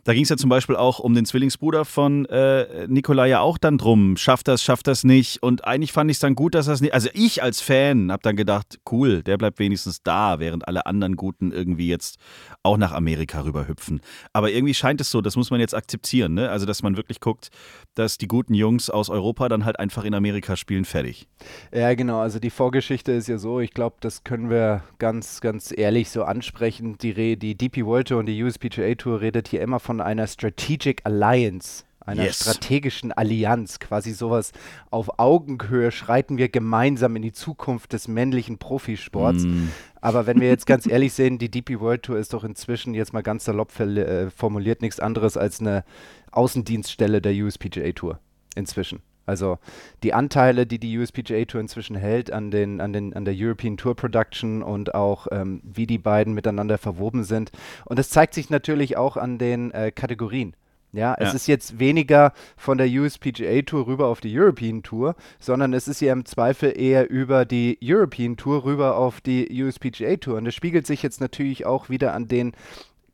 Da 0.08 0.14
ging 0.14 0.22
es 0.22 0.31
ja 0.31 0.38
zum 0.38 0.49
Beispiel 0.49 0.75
auch 0.75 1.00
um 1.00 1.14
den 1.14 1.26
Zwillingsbruder 1.26 1.84
von 1.84 2.25
äh, 2.25 2.87
Nikolai 2.88 3.28
ja 3.28 3.40
auch 3.40 3.58
dann 3.58 3.76
drum. 3.76 4.16
Schafft 4.16 4.49
das, 4.49 4.62
schafft 4.62 4.87
das 4.87 5.05
nicht. 5.05 5.43
Und 5.43 5.66
eigentlich 5.66 5.93
fand 5.93 6.10
ich 6.10 6.14
es 6.14 6.20
dann 6.20 6.34
gut, 6.34 6.55
dass 6.55 6.64
das 6.64 6.81
nicht. 6.81 6.94
Also 6.94 7.10
ich 7.12 7.43
als 7.43 7.60
Fan 7.60 8.10
habe 8.10 8.22
dann 8.22 8.34
gedacht, 8.34 8.78
cool, 8.90 9.22
der 9.22 9.37
bleibt 9.37 9.58
wenigstens 9.58 10.02
da, 10.02 10.38
während 10.38 10.66
alle 10.66 10.87
anderen 10.87 11.14
Guten 11.14 11.52
irgendwie 11.52 11.88
jetzt 11.88 12.16
auch 12.62 12.78
nach 12.78 12.93
Amerika 12.93 13.43
rüberhüpfen. 13.43 14.00
Aber 14.32 14.50
irgendwie 14.50 14.72
scheint 14.72 15.02
es 15.02 15.10
so, 15.10 15.20
das 15.20 15.37
muss 15.37 15.50
man 15.50 15.60
jetzt 15.60 15.75
akzeptieren, 15.75 16.32
ne? 16.32 16.49
Also, 16.49 16.64
dass 16.64 16.82
man 16.82 16.97
wirklich 16.97 17.21
guckt, 17.21 17.49
dass 17.94 18.16
die 18.16 18.28
guten 18.28 18.54
Jungs 18.54 18.88
aus 18.88 19.11
Europa 19.11 19.50
dann 19.50 19.66
halt 19.66 19.78
einfach 19.78 20.04
in 20.04 20.14
Amerika 20.14 20.56
spielen, 20.56 20.87
fertig. 20.87 21.28
Ja, 21.71 21.92
genau. 21.92 22.21
Also 22.21 22.38
die 22.38 22.49
Vorgeschichte 22.49 23.12
ist 23.12 23.28
ja 23.28 23.37
so, 23.37 23.61
ich 23.61 23.73
glaube, 23.73 23.97
das 24.00 24.25
können 24.25 24.49
wir 24.49 24.85
ganz, 24.99 25.42
ganz 25.42 25.71
ehrlich 25.76 26.09
so 26.09 26.25
ansprechen. 26.25 26.97
Die, 26.97 27.11
Re 27.11 27.37
die 27.37 27.56
DP 27.56 27.85
World 27.85 28.09
Tour 28.09 28.21
und 28.21 28.26
die 28.26 28.42
USPGA 28.42 28.94
Tour 28.94 29.21
redet 29.21 29.49
hier 29.49 29.61
immer 29.61 29.80
von 29.80 29.98
einer 30.00 30.26
Strategic 30.26 31.00
Alliance. 31.05 31.85
Einer 32.00 32.25
Yes. 32.25 32.40
strategischen 32.40 33.12
Allianz, 33.12 33.81
quasi 33.81 34.12
sowas 34.12 34.52
auf 34.90 35.19
Augenhöhe 35.19 35.90
schreiten 35.90 36.38
wir 36.38 36.49
gemeinsam 36.49 37.17
in 37.17 37.23
die 37.23 37.33
Zukunft 37.33 37.93
des 37.93 38.09
männlichen 38.09 38.57
Profisports. 38.57 39.43
Mm. 39.43 39.69
Aber 40.00 40.26
wenn 40.26 40.40
wir 40.40 40.49
jetzt 40.49 40.64
ganz 40.64 40.87
ehrlich 40.87 41.12
sehen, 41.12 41.37
die 41.37 41.50
DP 41.50 41.81
World 41.81 42.05
Tour 42.05 42.19
ist 42.19 42.33
doch 42.33 42.45
inzwischen 42.45 42.95
jetzt 42.95 43.12
mal 43.12 43.23
ganz 43.23 43.45
salopp 43.45 43.78
äh, 43.78 44.31
formuliert 44.31 44.81
nichts 44.81 45.00
anderes 45.00 45.37
als 45.37 45.61
eine 45.61 45.85
Außendienststelle 46.33 47.21
der 47.21 47.35
USPGA 47.35 47.93
Tour 47.93 48.21
inzwischen. 48.55 49.02
Also 49.28 49.58
die 50.02 50.14
Anteile, 50.14 50.66
die 50.66 50.78
die 50.78 50.99
USPGA 50.99 51.44
Tour 51.44 51.61
inzwischen 51.61 51.97
hält 51.97 52.32
an, 52.32 52.50
den, 52.50 52.80
an, 52.80 52.92
den, 52.92 53.14
an 53.14 53.25
der 53.25 53.35
European 53.37 53.76
Tour 53.76 53.94
Production 53.94 54.62
und 54.62 54.94
auch 54.94 55.26
ähm, 55.30 55.61
wie 55.62 55.87
die 55.87 55.99
beiden 55.99 56.35
miteinander 56.35 56.78
verwoben 56.78 57.23
sind. 57.25 57.52
Und 57.85 57.99
das 57.99 58.11
zeigt 58.11 58.35
sich 58.35 58.50
natürlich 58.50 58.97
auch 58.97 59.16
an 59.16 59.38
den 59.38 59.70
äh, 59.70 59.92
Kategorien. 59.92 60.54
Ja, 60.92 61.14
es 61.18 61.28
Ja. 61.28 61.35
ist 61.35 61.47
jetzt 61.49 61.78
weniger 61.78 62.32
von 62.56 62.78
der 62.78 62.88
USPGA 62.88 63.61
Tour 63.61 63.87
rüber 63.87 64.06
auf 64.06 64.23
die 64.23 64.37
European 64.38 64.82
Tour, 64.82 65.16
sondern 65.38 65.75
es 65.75 65.87
ist 65.87 66.00
ja 66.00 66.14
im 66.14 66.25
Zweifel 66.25 66.73
eher 66.80 67.11
über 67.11 67.44
die 67.44 67.78
European 67.82 68.38
Tour 68.38 68.64
rüber 68.64 68.97
auf 68.97 69.20
die 69.20 69.62
USPGA 69.62 70.16
Tour. 70.16 70.38
Und 70.38 70.47
das 70.47 70.54
spiegelt 70.54 70.87
sich 70.87 71.02
jetzt 71.02 71.20
natürlich 71.20 71.66
auch 71.66 71.90
wieder 71.90 72.14
an 72.14 72.26
den 72.26 72.52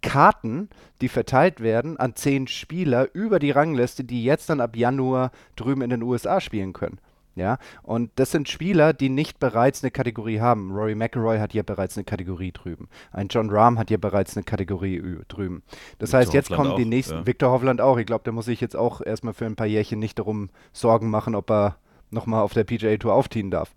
Karten, 0.04 0.68
die 1.00 1.08
verteilt 1.08 1.60
werden 1.60 1.96
an 1.96 2.14
zehn 2.14 2.46
Spieler 2.46 3.08
über 3.14 3.38
die 3.38 3.50
Rangliste, 3.50 4.04
die 4.04 4.22
jetzt 4.22 4.50
dann 4.50 4.60
ab 4.60 4.76
Januar 4.76 5.32
drüben 5.56 5.82
in 5.82 5.90
den 5.90 6.02
USA 6.02 6.40
spielen 6.40 6.72
können. 6.72 6.98
Ja, 7.36 7.58
und 7.82 8.12
das 8.14 8.30
sind 8.30 8.48
Spieler, 8.48 8.92
die 8.92 9.08
nicht 9.08 9.40
bereits 9.40 9.82
eine 9.82 9.90
Kategorie 9.90 10.38
haben. 10.38 10.70
Rory 10.70 10.94
McIlroy 10.94 11.38
hat 11.38 11.52
ja 11.52 11.64
bereits 11.64 11.96
eine 11.96 12.04
Kategorie 12.04 12.52
drüben. 12.52 12.88
Ein 13.10 13.26
John 13.26 13.50
Rahm 13.50 13.76
hat 13.76 13.90
ja 13.90 13.96
bereits 13.96 14.36
eine 14.36 14.44
Kategorie 14.44 15.02
drüben. 15.26 15.64
Das 15.98 16.10
Viktor 16.10 16.20
heißt, 16.20 16.32
jetzt 16.34 16.50
Hovland 16.50 16.68
kommen 16.68 16.76
die 16.76 16.84
auch, 16.84 16.88
nächsten. 16.88 17.14
ja. 17.14 17.26
Viktor 17.26 17.50
Hovland 17.50 17.80
auch. 17.80 17.98
Ich 17.98 18.06
glaube, 18.06 18.22
der 18.22 18.32
muss 18.32 18.44
sich 18.44 18.60
jetzt 18.60 18.76
auch 18.76 19.00
erstmal 19.00 19.34
für 19.34 19.46
ein 19.46 19.56
paar 19.56 19.66
Jährchen 19.66 19.98
nicht 19.98 20.20
darum 20.20 20.50
Sorgen 20.72 21.10
machen, 21.10 21.34
ob 21.34 21.50
er 21.50 21.76
nochmal 22.10 22.42
auf 22.42 22.52
der 22.52 22.62
PGA 22.62 22.96
Tour 22.98 23.14
aufziehen 23.14 23.50
darf 23.50 23.74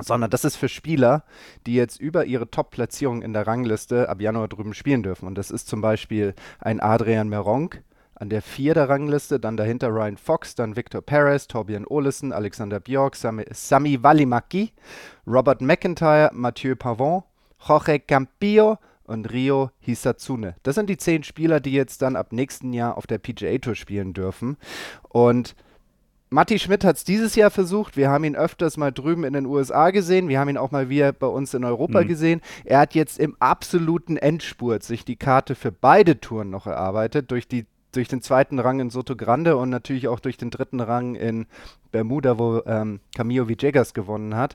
sondern 0.00 0.30
das 0.30 0.44
ist 0.44 0.56
für 0.56 0.68
Spieler, 0.68 1.24
die 1.66 1.74
jetzt 1.74 2.00
über 2.00 2.24
ihre 2.24 2.50
Top-Platzierung 2.50 3.22
in 3.22 3.32
der 3.32 3.46
Rangliste 3.46 4.08
ab 4.08 4.20
Januar 4.20 4.48
drüben 4.48 4.74
spielen 4.74 5.02
dürfen. 5.02 5.26
Und 5.26 5.36
das 5.36 5.50
ist 5.50 5.68
zum 5.68 5.80
Beispiel 5.80 6.34
ein 6.58 6.80
Adrian 6.80 7.28
Meronk, 7.28 7.82
An 8.14 8.28
der 8.28 8.42
4 8.42 8.74
der 8.74 8.88
Rangliste, 8.90 9.40
dann 9.40 9.56
dahinter 9.56 9.88
Ryan 9.88 10.18
Fox, 10.18 10.54
dann 10.54 10.76
Victor 10.76 11.00
Perez, 11.00 11.48
Torbjörn 11.48 11.86
Olesen, 11.86 12.32
Alexander 12.32 12.78
Björk, 12.78 13.16
Sami, 13.16 13.46
Sami 13.50 14.02
Valimaki, 14.02 14.72
Robert 15.26 15.62
McIntyre, 15.62 16.30
Mathieu 16.34 16.76
Pavon, 16.76 17.22
Jorge 17.66 17.98
Campillo 17.98 18.78
und 19.04 19.32
Rio 19.32 19.70
Hisatsune. 19.80 20.54
Das 20.62 20.74
sind 20.74 20.90
die 20.90 20.98
zehn 20.98 21.22
Spieler, 21.22 21.60
die 21.60 21.72
jetzt 21.72 22.02
dann 22.02 22.14
ab 22.14 22.32
nächsten 22.32 22.74
Jahr 22.74 22.98
auf 22.98 23.06
der 23.06 23.18
PGA 23.18 23.56
Tour 23.56 23.74
spielen 23.74 24.12
dürfen. 24.12 24.58
Und 25.08 25.56
Matti 26.32 26.60
Schmidt 26.60 26.84
hat 26.84 26.96
es 26.96 27.02
dieses 27.02 27.34
Jahr 27.34 27.50
versucht. 27.50 27.96
Wir 27.96 28.08
haben 28.08 28.22
ihn 28.22 28.36
öfters 28.36 28.76
mal 28.76 28.92
drüben 28.92 29.24
in 29.24 29.32
den 29.32 29.46
USA 29.46 29.90
gesehen. 29.90 30.28
Wir 30.28 30.38
haben 30.38 30.48
ihn 30.48 30.58
auch 30.58 30.70
mal 30.70 30.88
wieder 30.88 31.12
bei 31.12 31.26
uns 31.26 31.54
in 31.54 31.64
Europa 31.64 32.02
mhm. 32.02 32.06
gesehen. 32.06 32.40
Er 32.64 32.78
hat 32.78 32.94
jetzt 32.94 33.18
im 33.18 33.34
absoluten 33.40 34.16
Endspurt 34.16 34.84
sich 34.84 35.04
die 35.04 35.16
Karte 35.16 35.56
für 35.56 35.72
beide 35.72 36.20
Touren 36.20 36.48
noch 36.48 36.68
erarbeitet, 36.68 37.32
durch, 37.32 37.48
die, 37.48 37.66
durch 37.90 38.06
den 38.06 38.22
zweiten 38.22 38.60
Rang 38.60 38.78
in 38.78 38.90
Soto 38.90 39.16
Grande 39.16 39.56
und 39.56 39.70
natürlich 39.70 40.06
auch 40.06 40.20
durch 40.20 40.36
den 40.36 40.50
dritten 40.50 40.78
Rang 40.78 41.16
in 41.16 41.46
Bermuda, 41.90 42.38
wo 42.38 42.62
ähm, 42.64 43.00
Camillo 43.16 43.48
Villegas 43.48 43.92
gewonnen 43.92 44.36
hat. 44.36 44.54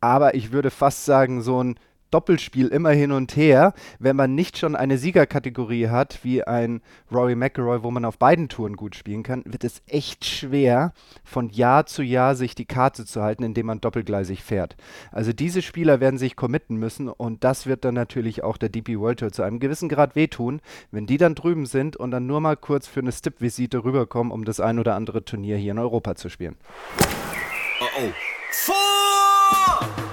Aber 0.00 0.36
ich 0.36 0.52
würde 0.52 0.70
fast 0.70 1.06
sagen, 1.06 1.42
so 1.42 1.60
ein 1.60 1.74
Doppelspiel 2.16 2.68
immer 2.68 2.92
hin 2.92 3.12
und 3.12 3.36
her, 3.36 3.74
wenn 3.98 4.16
man 4.16 4.34
nicht 4.34 4.56
schon 4.56 4.74
eine 4.74 4.96
Siegerkategorie 4.96 5.88
hat, 5.88 6.20
wie 6.22 6.42
ein 6.42 6.80
Rory 7.12 7.34
McIlroy, 7.34 7.82
wo 7.82 7.90
man 7.90 8.06
auf 8.06 8.16
beiden 8.16 8.48
Touren 8.48 8.74
gut 8.74 8.96
spielen 8.96 9.22
kann, 9.22 9.42
wird 9.44 9.64
es 9.64 9.82
echt 9.86 10.24
schwer, 10.24 10.94
von 11.24 11.50
Jahr 11.50 11.84
zu 11.84 12.02
Jahr 12.02 12.34
sich 12.34 12.54
die 12.54 12.64
Karte 12.64 13.04
zu 13.04 13.20
halten, 13.20 13.42
indem 13.42 13.66
man 13.66 13.82
doppelgleisig 13.82 14.42
fährt. 14.42 14.76
Also 15.12 15.34
diese 15.34 15.60
Spieler 15.60 16.00
werden 16.00 16.16
sich 16.16 16.36
committen 16.36 16.76
müssen 16.76 17.10
und 17.10 17.44
das 17.44 17.66
wird 17.66 17.84
dann 17.84 17.92
natürlich 17.92 18.42
auch 18.42 18.56
der 18.56 18.70
DP 18.70 18.98
World 18.98 19.18
Tour 19.18 19.32
zu 19.32 19.42
einem 19.42 19.60
gewissen 19.60 19.90
Grad 19.90 20.16
wehtun, 20.16 20.62
wenn 20.90 21.04
die 21.04 21.18
dann 21.18 21.34
drüben 21.34 21.66
sind 21.66 21.98
und 21.98 22.12
dann 22.12 22.26
nur 22.26 22.40
mal 22.40 22.56
kurz 22.56 22.86
für 22.86 23.00
eine 23.00 23.12
Stip-Visite 23.12 23.84
rüberkommen, 23.84 24.32
um 24.32 24.46
das 24.46 24.58
ein 24.58 24.78
oder 24.78 24.94
andere 24.94 25.22
Turnier 25.22 25.58
hier 25.58 25.72
in 25.72 25.78
Europa 25.78 26.14
zu 26.14 26.30
spielen. 26.30 26.56
Oh 27.82 27.84
oh. 28.00 28.12
Vor! 28.52 29.15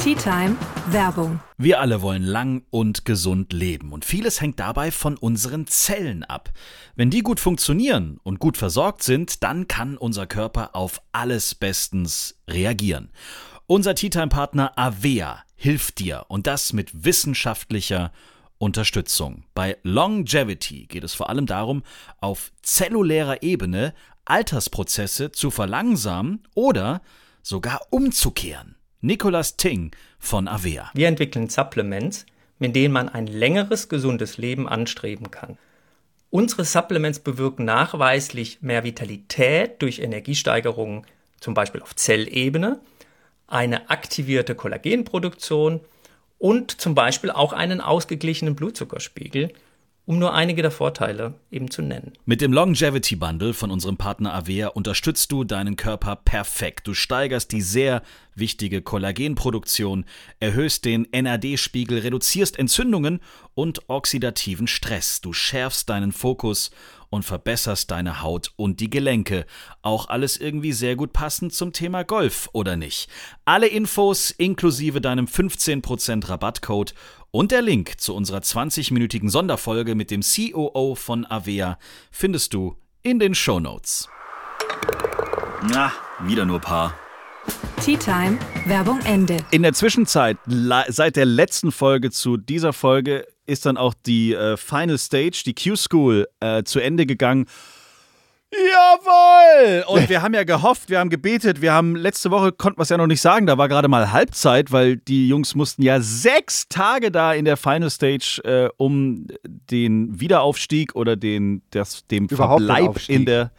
Tea 0.04 0.16
Time 0.16 0.58
Werbung. 0.88 1.40
Wir 1.58 1.80
alle 1.80 2.02
wollen 2.02 2.24
lang 2.24 2.66
und 2.70 3.06
gesund 3.06 3.54
leben 3.54 3.94
und 3.94 4.04
vieles 4.04 4.42
hängt 4.42 4.60
dabei 4.60 4.92
von 4.92 5.16
unseren 5.16 5.66
Zellen 5.66 6.26
ab. 6.26 6.52
Wenn 6.96 7.10
die 7.10 7.22
gut 7.22 7.40
funktionieren 7.40 8.20
und 8.24 8.40
gut 8.40 8.58
versorgt 8.58 9.02
sind, 9.02 9.44
dann 9.44 9.70
kann 9.70 9.96
unser 9.96 10.28
Körper 10.28 10.76
auf 10.76 11.02
alles 11.14 11.56
bestens 11.56 12.38
reagieren. 12.50 13.12
Unser 13.66 13.96
Tea 13.96 14.10
Time 14.10 14.28
Partner 14.28 14.78
Avea 14.78 15.42
hilft 15.56 16.00
dir 16.00 16.26
und 16.28 16.48
das 16.48 16.74
mit 16.74 17.06
wissenschaftlicher 17.06 18.12
Unterstützung. 18.58 19.46
Bei 19.54 19.78
Longevity 19.84 20.86
geht 20.88 21.06
es 21.06 21.14
vor 21.14 21.30
allem 21.30 21.46
darum, 21.46 21.82
auf 22.20 22.52
zellulärer 22.62 23.42
Ebene 23.42 23.94
Altersprozesse 24.26 25.32
zu 25.32 25.50
verlangsamen 25.50 26.44
oder 26.56 27.02
sogar 27.42 27.88
umzukehren. 27.90 28.76
Nicolas 29.06 29.58
Ting 29.58 29.92
von 30.18 30.48
Avea. 30.48 30.90
Wir 30.94 31.10
entwickeln 31.10 31.50
Supplements, 31.50 32.26
mit 32.58 32.74
denen 32.74 32.94
man 32.94 33.10
ein 33.10 33.28
längeres, 33.28 33.90
gesundes 33.90 34.38
Leben 34.38 34.66
anstreben 34.70 35.30
kann. 35.30 35.58
Unsere 36.30 36.64
Supplements 36.64 37.20
bewirken 37.20 37.66
nachweislich 37.66 38.62
mehr 38.62 38.86
Vitalität 38.86 39.82
durch 39.82 40.00
Energiesteigerungen, 40.00 41.06
zum 41.42 41.54
Beispiel 41.54 41.82
auf 41.82 41.98
Zellebene, 41.98 42.80
eine 43.46 43.90
aktivierte 43.90 44.56
Kollagenproduktion 44.56 45.82
und 46.40 46.72
zum 46.72 46.96
Beispiel 46.96 47.30
auch 47.30 47.52
einen 47.52 47.82
ausgeglichenen 47.82 48.56
Blutzuckerspiegel 48.56 49.52
um 50.06 50.20
nur 50.20 50.34
einige 50.34 50.62
der 50.62 50.72
Vorteile 50.72 51.36
eben 51.50 51.72
zu 51.72 51.82
nennen. 51.82 52.12
Mit 52.26 52.42
dem 52.42 52.52
Longevity 52.52 53.16
Bundle 53.16 53.54
von 53.54 53.72
unserem 53.72 53.96
Partner 53.96 54.34
Avea 54.34 54.68
unterstützt 54.68 55.32
du 55.32 55.44
deinen 55.44 55.78
Körper 55.78 56.18
perfekt. 56.18 56.88
Du 56.88 56.94
steigerst 56.94 57.52
die 57.52 57.62
sehr 57.62 58.02
wichtige 58.36 58.82
Kollagenproduktion, 58.82 60.06
erhöhst 60.40 60.86
den 60.86 61.08
NAD-Spiegel, 61.14 62.00
reduzierst 62.00 62.60
Entzündungen 62.60 63.22
und 63.54 63.88
oxidativen 63.88 64.68
Stress. 64.68 65.22
Du 65.22 65.32
schärfst 65.32 65.90
deinen 65.90 66.12
Fokus 66.12 66.72
und 67.14 67.24
verbesserst 67.24 67.92
deine 67.92 68.24
Haut 68.24 68.52
und 68.56 68.80
die 68.80 68.90
Gelenke. 68.90 69.46
Auch 69.84 70.10
alles 70.10 70.36
irgendwie 70.36 70.72
sehr 70.72 70.96
gut 70.96 71.14
passend 71.14 71.54
zum 71.54 71.72
Thema 71.72 72.04
Golf, 72.04 72.50
oder 72.54 72.76
nicht? 72.76 73.08
Alle 73.46 73.68
Infos 73.68 74.32
inklusive 74.32 75.00
deinem 75.00 75.26
15% 75.28 76.28
Rabattcode 76.28 76.96
und 77.30 77.52
der 77.52 77.62
Link 77.62 78.02
zu 78.02 78.16
unserer 78.16 78.40
20-minütigen 78.40 79.30
Sonderfolge 79.30 79.94
mit 79.94 80.10
dem 80.10 80.22
COO 80.22 80.96
von 80.96 81.26
Avea 81.30 81.78
findest 82.10 82.56
du 82.56 82.78
in 83.04 83.20
den 83.20 83.36
Show 83.36 83.60
Notes. 83.60 84.10
Na, 85.70 85.94
wieder 86.24 86.46
nur 86.46 86.60
Paar. 86.60 86.98
Tea 87.84 87.98
Time, 87.98 88.40
Werbung 88.66 89.00
Ende. 89.02 89.38
In 89.52 89.62
der 89.62 89.74
Zwischenzeit, 89.74 90.38
seit 90.88 91.16
der 91.16 91.26
letzten 91.26 91.72
Folge 91.72 92.10
zu 92.10 92.38
dieser 92.38 92.74
Folge, 92.74 93.28
ist 93.46 93.66
dann 93.66 93.78
auch 93.78 93.94
die 93.94 94.34
äh, 94.34 94.58
Final 94.58 94.98
Stage, 94.98 95.44
die 95.46 95.56
Q-School, 95.56 96.28
äh, 96.40 96.64
zu 96.64 96.80
Ende 96.80 97.06
gegangen. 97.06 97.46
Jawohl! 98.54 99.84
Und 99.88 100.10
wir 100.10 100.22
haben 100.22 100.34
ja 100.34 100.44
gehofft, 100.44 100.90
wir 100.90 101.00
haben 101.00 101.10
gebetet, 101.10 101.62
wir 101.62 101.74
haben 101.74 101.96
letzte 101.96 102.32
Woche 102.32 102.52
konnten 102.52 102.78
wir 102.80 102.84
es 102.84 102.90
ja 102.90 102.98
noch 102.98 103.08
nicht 103.08 103.22
sagen, 103.22 103.48
da 103.48 103.58
war 103.58 103.68
gerade 103.68 103.88
mal 103.88 104.12
Halbzeit, 104.12 104.72
weil 104.72 104.98
die 104.98 105.28
Jungs 105.28 105.56
mussten 105.56 105.82
ja 105.82 106.00
sechs 106.02 106.68
Tage 106.70 107.12
da 107.12 107.34
in 107.34 107.46
der 107.46 107.58
Final 107.58 107.90
Stage, 107.90 108.42
äh, 108.44 108.70
um 108.78 109.28
den 109.44 110.20
Wiederaufstieg 110.20 110.96
oder 110.96 111.16
den, 111.16 111.64
das, 111.72 112.06
dem 112.08 112.28
Überhaupt 112.28 112.64
Verbleib 112.64 113.10
in 113.10 113.26
der, 113.26 113.52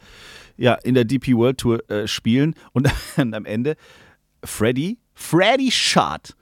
ja, 0.57 0.75
in 0.75 0.95
der 0.95 1.05
DP 1.05 1.35
World 1.35 1.57
Tour 1.57 1.89
äh, 1.89 2.07
spielen. 2.07 2.55
Und 2.71 2.89
dann 3.17 3.33
am 3.33 3.45
Ende 3.45 3.75
Freddy, 4.43 4.99
Freddy 5.13 5.71
Shot 5.71 6.35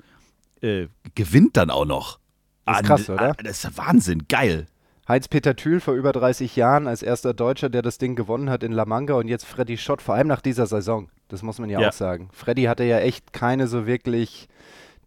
äh, 0.62 0.88
gewinnt 1.16 1.58
dann 1.58 1.70
auch 1.70 1.86
noch. 1.86 2.20
Das 2.66 2.82
ist 2.82 2.86
krass, 2.86 3.10
oder? 3.10 3.34
Das 3.44 3.64
ist 3.64 3.78
Wahnsinn, 3.78 4.24
geil. 4.28 4.68
Heinz-Peter 5.08 5.56
Thül 5.56 5.82
vor 5.82 5.96
über 5.96 6.14
30 6.14 6.56
Jahren 6.56 6.88
als 6.88 7.04
erster 7.04 7.34
Deutscher, 7.34 7.70
der 7.70 7.82
das 7.82 7.98
Ding 7.98 8.16
gewonnen 8.16 8.50
hat 8.50 8.64
in 8.64 8.72
La 8.72 8.86
Manga 8.86 9.16
und 9.16 9.28
jetzt 9.28 9.46
Freddy 9.46 9.78
Schott, 9.78 10.02
vor 10.02 10.16
allem 10.16 10.28
nach 10.28 10.40
dieser 10.40 10.66
Saison. 10.66 11.10
Das 11.28 11.44
muss 11.44 11.60
man 11.60 11.70
ja, 11.70 11.82
ja. 11.82 11.90
auch 11.90 11.94
sagen. 11.94 12.30
Freddy 12.32 12.64
hatte 12.64 12.86
ja 12.86 13.00
echt 13.00 13.34
keine 13.34 13.68
so 13.68 13.86
wirklich 13.86 14.48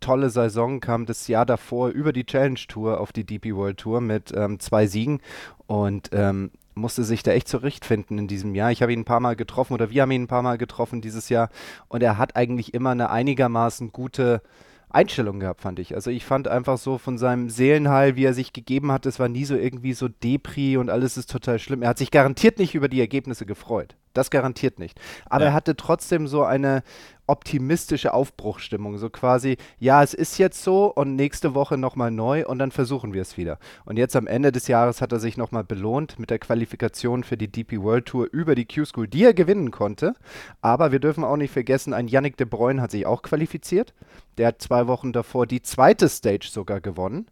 tolle 0.01 0.29
Saison, 0.29 0.81
kam 0.81 1.07
das 1.07 1.29
Jahr 1.29 1.47
davor 1.47 1.89
über 1.89 2.13
die 2.13 2.25
Challenge 2.25 2.61
Tour 2.69 3.01
auf 3.01 3.13
die 3.13 3.25
DP 3.25 3.55
World 3.55 3.79
Tour 3.79 4.03
mit 4.03 4.33
ähm, 4.37 4.61
zwei 4.61 4.87
Siegen 4.87 5.21
und 5.67 6.11
ähm, 6.13 6.51
musste 6.75 7.05
sich 7.05 7.23
da 7.23 7.33
echt 7.33 7.49
zurechtfinden 7.49 8.19
in 8.19 8.29
diesem 8.29 8.55
Jahr. 8.55 8.71
Ich 8.71 8.83
habe 8.83 8.93
ihn 8.93 9.01
ein 9.01 9.05
paar 9.07 9.21
Mal 9.21 9.35
getroffen 9.35 9.73
oder 9.73 9.91
wir 9.91 10.03
haben 10.03 10.11
ihn 10.11 10.25
ein 10.25 10.29
paar 10.29 10.43
Mal 10.43 10.59
getroffen 10.59 11.01
dieses 11.01 11.31
Jahr 11.31 11.49
und 11.89 12.03
er 12.03 12.19
hat 12.19 12.37
eigentlich 12.37 12.75
immer 12.75 12.91
eine 12.91 13.09
einigermaßen 13.09 13.93
gute 13.93 14.43
Einstellung 14.89 15.41
gehabt, 15.41 15.61
fand 15.61 15.79
ich. 15.79 15.95
Also 15.95 16.11
ich 16.11 16.25
fand 16.25 16.49
einfach 16.49 16.79
so 16.79 16.99
von 16.99 17.19
seinem 17.19 17.51
Seelenheil, 17.51 18.17
wie 18.17 18.25
er 18.25 18.35
sich 18.35 18.53
gegeben 18.53 18.93
hat, 18.93 19.07
es 19.07 19.19
war 19.19 19.29
nie 19.29 19.45
so 19.45 19.57
irgendwie 19.57 19.93
so 19.93 20.09
Depri 20.09 20.77
und 20.77 20.91
alles 20.91 21.17
ist 21.17 21.31
total 21.31 21.59
schlimm. 21.59 21.83
Er 21.83 21.91
hat 21.91 21.99
sich 21.99 22.11
garantiert 22.11 22.59
nicht 22.59 22.75
über 22.75 22.89
die 22.89 23.01
Ergebnisse 23.01 23.47
gefreut. 23.47 23.97
Das 24.17 24.31
garantiert 24.31 24.79
nicht. 24.79 24.99
Aber 25.27 25.45
ja. 25.45 25.51
er 25.51 25.55
hatte 25.55 25.77
trotzdem 25.77 26.27
so 26.27 26.45
eine 26.45 26.83
optimistische 27.27 28.15
Aufbruchstimmung. 28.15 28.99
So 28.99 29.11
quasi, 29.11 29.57
ja, 29.79 30.03
es 30.03 30.15
ist 30.15 30.39
jetzt 30.39 30.63
so 30.63 30.87
und 30.87 31.17
nächste 31.17 31.55
Woche 31.55 31.77
nochmal 31.77 32.11
neu 32.11 32.47
und 32.47 32.59
dann 32.59 32.71
versuchen 32.71 33.13
wir 33.13 33.23
es 33.23 33.37
wieder. 33.37 33.59
Und 33.85 33.97
jetzt 33.97 34.17
am 34.17 34.27
Ende 34.27 34.53
des 34.53 34.69
Jahres 34.69 35.01
hat 35.01 35.13
er 35.13 35.19
sich 35.19 35.37
nochmal 35.37 35.65
belohnt 35.65 36.19
mit 36.19 36.31
der 36.31 36.39
Qualifikation 36.39 37.25
für 37.25 37.37
die 37.37 37.49
DP 37.49 37.83
World 37.83 38.07
Tour 38.07 38.29
über 38.31 38.55
die 38.55 38.67
Q-School, 38.67 39.09
die 39.09 39.25
er 39.25 39.35
gewinnen 39.35 39.71
konnte. 39.71 40.15
Aber 40.61 40.93
wir 40.93 41.01
dürfen 41.01 41.25
auch 41.25 41.37
nicht 41.37 41.53
vergessen, 41.53 41.93
ein 41.93 42.09
Yannick 42.09 42.37
de 42.37 42.47
Bruyne 42.47 42.81
hat 42.81 42.91
sich 42.91 43.07
auch 43.07 43.23
qualifiziert. 43.23 43.95
Der 44.39 44.49
hat 44.49 44.63
zwei 44.63 44.87
Wochen 44.87 45.13
davor 45.13 45.47
die 45.47 45.63
zweite 45.63 46.09
Stage 46.09 46.49
sogar 46.51 46.81
gewonnen. 46.81 47.27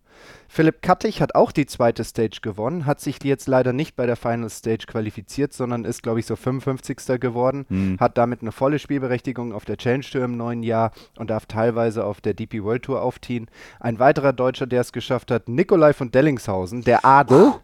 Philipp 0.49 0.83
Kattig 0.83 1.21
hat 1.21 1.35
auch 1.35 1.53
die 1.53 1.67
zweite 1.67 2.05
Stage 2.05 2.39
gewonnen, 2.43 2.87
hat 2.87 3.01
sich 3.01 3.23
jetzt 3.25 3.49
leider 3.49 3.73
nicht 3.73 3.97
bei 3.97 4.07
der 4.07 4.17
Final 4.17 4.51
Stage 4.51 4.87
qualifiziert, 4.87 5.53
sondern 5.53 5.85
ist, 5.85 6.03
glaube 6.03 6.21
ich, 6.21 6.27
so 6.27 6.37
55. 6.37 7.21
geworden, 7.21 7.67
mhm. 7.69 7.99
hat 7.99 8.17
damit 8.19 8.43
eine 8.43 8.53
volle 8.53 8.79
Spielberechtigung 8.79 9.53
auf 9.53 9.65
der 9.65 9.77
Challenge 9.77 10.05
Tour 10.05 10.25
im 10.25 10.37
neuen 10.37 10.63
Jahr 10.63 10.93
und 11.19 11.31
darf 11.31 11.47
teilweise 11.47 12.05
auf 12.05 12.21
der 12.21 12.35
DP 12.35 12.63
World 12.63 12.85
Tour 12.85 13.03
aufziehen. 13.03 13.51
Ein 13.81 13.99
weiterer 13.99 14.33
Deutscher, 14.33 14.67
der 14.67 14.83
es 14.83 14.93
geschafft 14.93 15.31
hat, 15.31 15.49
Nikolai 15.49 15.93
von 15.93 16.11
Dellingshausen, 16.11 16.85
der 16.85 17.05
Adel. 17.05 17.53
Oh. 17.55 17.61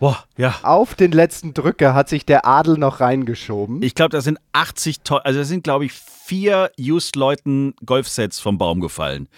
Boah, 0.00 0.24
ja. 0.36 0.56
Auf 0.64 0.96
den 0.96 1.12
letzten 1.12 1.54
Drücker 1.54 1.94
hat 1.94 2.08
sich 2.08 2.26
der 2.26 2.44
Adel 2.44 2.76
noch 2.76 2.98
reingeschoben. 2.98 3.80
Ich 3.82 3.94
glaube, 3.94 4.10
da 4.10 4.20
sind 4.20 4.40
80, 4.52 5.02
to 5.02 5.18
also 5.18 5.38
da 5.38 5.44
sind, 5.44 5.62
glaube 5.62 5.84
ich, 5.84 5.92
vier 5.92 6.72
Used-Leuten 6.76 7.74
Golfsets 7.86 8.40
vom 8.40 8.58
Baum 8.58 8.80
gefallen 8.80 9.28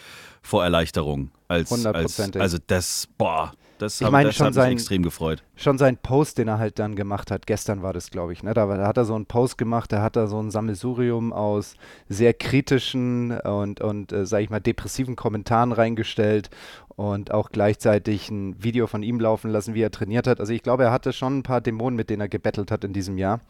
vor 0.40 0.64
Erleichterung. 0.64 1.30
Als, 1.54 1.86
als, 1.86 2.36
also 2.36 2.58
das, 2.66 3.08
boah, 3.16 3.52
das, 3.78 4.00
ich 4.00 4.10
meine, 4.10 4.28
das 4.28 4.36
schon 4.36 4.46
hat 4.46 4.54
sein, 4.54 4.70
mich 4.70 4.80
extrem 4.80 5.02
gefreut. 5.02 5.42
Schon 5.56 5.78
sein 5.78 5.96
Post, 5.96 6.38
den 6.38 6.48
er 6.48 6.58
halt 6.58 6.78
dann 6.78 6.94
gemacht 6.94 7.30
hat, 7.30 7.46
gestern 7.46 7.82
war 7.82 7.92
das, 7.92 8.10
glaube 8.10 8.32
ich, 8.32 8.42
ne? 8.42 8.54
Da, 8.54 8.66
da, 8.66 8.86
hat 8.86 8.96
er 8.96 9.04
so 9.04 9.14
einen 9.14 9.26
Post 9.26 9.58
gemacht, 9.58 9.92
da 9.92 10.00
hat 10.00 10.16
er 10.16 10.28
so 10.28 10.40
ein 10.40 10.50
Sammelsurium 10.50 11.32
aus 11.32 11.76
sehr 12.08 12.34
kritischen 12.34 13.32
und, 13.40 13.80
und 13.80 14.12
äh, 14.12 14.26
sag 14.26 14.40
ich 14.40 14.50
mal, 14.50 14.60
depressiven 14.60 15.16
Kommentaren 15.16 15.72
reingestellt 15.72 16.50
und 16.96 17.32
auch 17.32 17.50
gleichzeitig 17.50 18.30
ein 18.30 18.62
Video 18.62 18.86
von 18.86 19.02
ihm 19.02 19.18
laufen 19.18 19.50
lassen, 19.50 19.74
wie 19.74 19.82
er 19.82 19.90
trainiert 19.90 20.26
hat. 20.26 20.40
Also 20.40 20.52
ich 20.52 20.62
glaube, 20.62 20.84
er 20.84 20.92
hatte 20.92 21.12
schon 21.12 21.38
ein 21.38 21.42
paar 21.42 21.60
Dämonen, 21.60 21.96
mit 21.96 22.10
denen 22.10 22.20
er 22.20 22.28
gebettelt 22.28 22.70
hat 22.70 22.84
in 22.84 22.92
diesem 22.92 23.18
Jahr, 23.18 23.40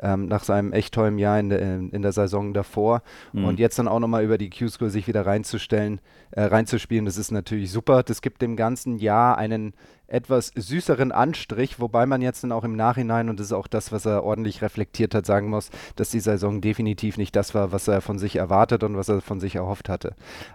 ähm, 0.00 0.26
nach 0.26 0.44
seinem 0.44 0.72
echt 0.72 0.94
tollen 0.94 1.18
Jahr 1.18 1.38
in, 1.38 1.50
de, 1.50 1.60
in 1.90 2.02
der 2.02 2.12
Saison 2.12 2.54
davor. 2.54 3.02
Mhm. 3.32 3.44
Und 3.44 3.58
jetzt 3.58 3.78
dann 3.78 3.88
auch 3.88 4.00
nochmal 4.00 4.24
über 4.24 4.38
die 4.38 4.50
Q-School 4.50 4.88
sich 4.90 5.06
wieder 5.06 5.26
reinzustellen, 5.26 6.00
äh, 6.30 6.42
reinzuspielen, 6.42 7.04
das 7.04 7.18
ist 7.18 7.30
natürlich 7.30 7.70
super. 7.70 8.02
Das 8.02 8.22
gibt 8.22 8.40
dem 8.40 8.56
ganzen 8.56 8.96
Jahr 8.96 9.36
einen 9.36 9.74
etwas 10.08 10.52
süßeren 10.54 11.12
Anstrich, 11.12 11.80
wobei 11.80 12.06
man 12.06 12.22
jetzt 12.22 12.44
dann 12.44 12.52
auch 12.52 12.64
im 12.64 12.76
Nachhinein, 12.76 13.28
und 13.28 13.40
das 13.40 13.48
ist 13.48 13.52
auch 13.52 13.66
das, 13.66 13.92
was 13.92 14.06
er 14.06 14.24
ordentlich 14.24 14.62
reflektiert 14.62 15.14
hat, 15.14 15.26
sagen 15.26 15.50
muss, 15.50 15.70
dass 15.96 16.10
die 16.10 16.20
Saison 16.20 16.60
definitiv 16.60 17.18
nicht 17.18 17.34
das 17.34 17.54
war, 17.54 17.72
was 17.72 17.88
er 17.88 18.00
von 18.00 18.18
sich 18.18 18.36
erwartet 18.36 18.84
und 18.84 18.96
was 18.96 19.08
er 19.08 19.20
von 19.20 19.40
sich 19.40 19.56
erhofft 19.56 19.88
hatte. 19.88 20.14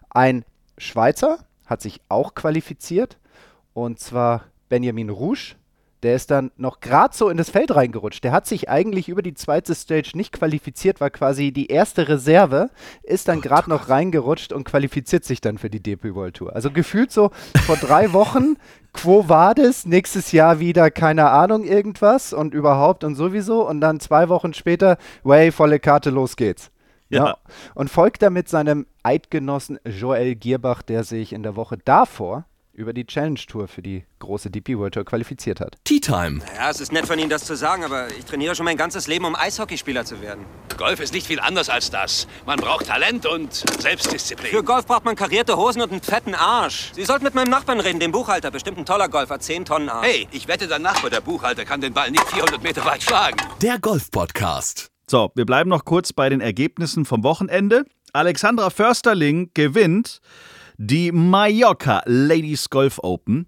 Ein 0.10 0.46
Schweizer 0.78 1.40
hat 1.72 1.82
sich 1.82 2.02
auch 2.10 2.36
qualifiziert, 2.36 3.18
und 3.74 4.00
zwar 4.00 4.44
Benjamin 4.70 5.10
Rouge, 5.10 5.56
der 6.04 6.16
ist 6.16 6.32
dann 6.32 6.52
noch 6.58 6.80
gerade 6.80 7.16
so 7.16 7.30
in 7.30 7.38
das 7.38 7.52
Feld 7.52 7.76
reingerutscht. 7.76 8.24
Der 8.24 8.32
hat 8.32 8.48
sich 8.48 8.70
eigentlich 8.70 9.08
über 9.08 9.22
die 9.22 9.36
zweite 9.36 9.76
Stage 9.76 10.12
nicht 10.16 10.32
qualifiziert, 10.32 11.00
war 11.00 11.12
quasi 11.12 11.52
die 11.52 11.68
erste 11.68 12.08
Reserve, 12.08 12.72
ist 13.04 13.28
dann 13.28 13.40
gerade 13.42 13.70
noch 13.70 13.88
reingerutscht 13.88 14.52
und 14.52 14.64
qualifiziert 14.64 15.24
sich 15.24 15.42
dann 15.42 15.60
für 15.60 15.70
die 15.70 15.82
DP 15.82 16.16
World 16.16 16.38
Tour. 16.38 16.56
Also 16.56 16.72
gefühlt 16.72 17.12
so 17.12 17.30
vor 17.66 17.78
drei 17.78 18.14
Wochen, 18.14 18.56
Quo 18.94 19.30
Vadis, 19.30 19.86
nächstes 19.86 20.32
Jahr 20.32 20.60
wieder, 20.60 20.90
keine 20.90 21.30
Ahnung, 21.30 21.64
irgendwas 21.64 22.34
und 22.34 22.56
überhaupt 22.56 23.04
und 23.04 23.16
sowieso. 23.16 23.68
Und 23.68 23.80
dann 23.80 24.00
zwei 24.00 24.28
Wochen 24.28 24.54
später, 24.54 24.98
way, 25.24 25.52
volle 25.52 25.80
Karte, 25.80 26.10
los 26.10 26.36
geht's. 26.36 26.72
Ja. 27.12 27.26
ja. 27.26 27.38
Und 27.76 27.90
folgt 27.90 28.22
damit 28.22 28.50
seinem 28.50 28.88
Eidgenossen 29.04 29.80
Joel 29.86 30.36
Gierbach, 30.36 30.82
der 30.82 31.04
sich 31.04 31.34
in 31.34 31.44
der 31.44 31.56
Woche 31.56 31.78
davor 31.78 32.46
über 32.74 32.94
die 32.94 33.06
Challenge 33.06 33.40
Tour 33.48 33.68
für 33.68 33.82
die 33.82 34.06
große 34.20 34.50
DP 34.50 34.78
World 34.78 34.94
Tour 34.94 35.06
qualifiziert 35.06 35.60
hat. 35.60 35.76
Tea 35.84 36.00
Time. 36.00 36.40
Ja, 36.56 36.70
es 36.70 36.80
ist 36.80 36.92
nett 36.92 37.06
von 37.06 37.20
Ihnen, 37.20 37.30
das 37.30 37.44
zu 37.44 37.56
sagen, 37.56 37.84
aber 37.84 38.08
ich 38.18 38.26
trainiere 38.26 38.56
schon 38.56 38.66
mein 38.66 38.78
ganzes 38.78 39.08
Leben, 39.08 39.26
um 39.26 39.36
Eishockeyspieler 39.36 40.06
zu 40.06 40.22
werden. 40.22 40.46
Golf 40.78 41.00
ist 41.00 41.14
nicht 41.14 41.28
viel 41.28 41.40
anders 41.40 41.70
als 41.70 41.92
das. 41.92 42.28
Man 42.46 42.60
braucht 42.60 42.88
Talent 42.88 43.26
und 43.26 43.54
Selbstdisziplin. 43.54 44.52
Für 44.52 44.64
Golf 44.64 44.86
braucht 44.86 45.06
man 45.06 45.16
karierte 45.16 45.58
Hosen 45.58 45.82
und 45.82 45.92
einen 45.92 46.02
fetten 46.02 46.34
Arsch. 46.34 46.92
Sie 46.94 47.04
sollten 47.04 47.26
mit 47.26 47.36
meinem 47.36 47.50
Nachbarn 47.50 47.80
reden, 47.80 48.00
dem 48.00 48.12
Buchhalter. 48.12 48.52
Bestimmt 48.52 48.78
ein 48.78 48.86
toller 48.86 49.10
Golfer, 49.10 49.40
10 49.40 49.66
Tonnen 49.66 49.90
Arsch. 49.90 50.08
Hey, 50.08 50.28
ich 50.32 50.48
wette, 50.48 50.68
dein 50.68 50.82
Nachbar, 50.82 51.10
der 51.10 51.22
Buchhalter, 51.22 51.66
kann 51.66 51.82
den 51.82 51.94
Ball 51.94 52.10
nicht 52.10 52.24
400 52.30 52.64
Meter 52.64 52.86
weit 52.86 53.04
schlagen. 53.04 53.38
Der 53.62 53.80
Golf-Podcast. 53.80 54.91
So, 55.12 55.30
wir 55.36 55.46
bleiben 55.46 55.70
noch 55.70 55.84
kurz 55.84 56.14
bei 56.14 56.30
den 56.30 56.40
Ergebnissen 56.40 57.04
vom 57.04 57.22
Wochenende. 57.22 57.84
Alexandra 58.14 58.70
Försterling 58.70 59.52
gewinnt 59.54 60.22
die 60.78 61.12
Mallorca 61.12 62.02
Ladies 62.06 62.70
Golf 62.70 62.98
Open. 63.04 63.46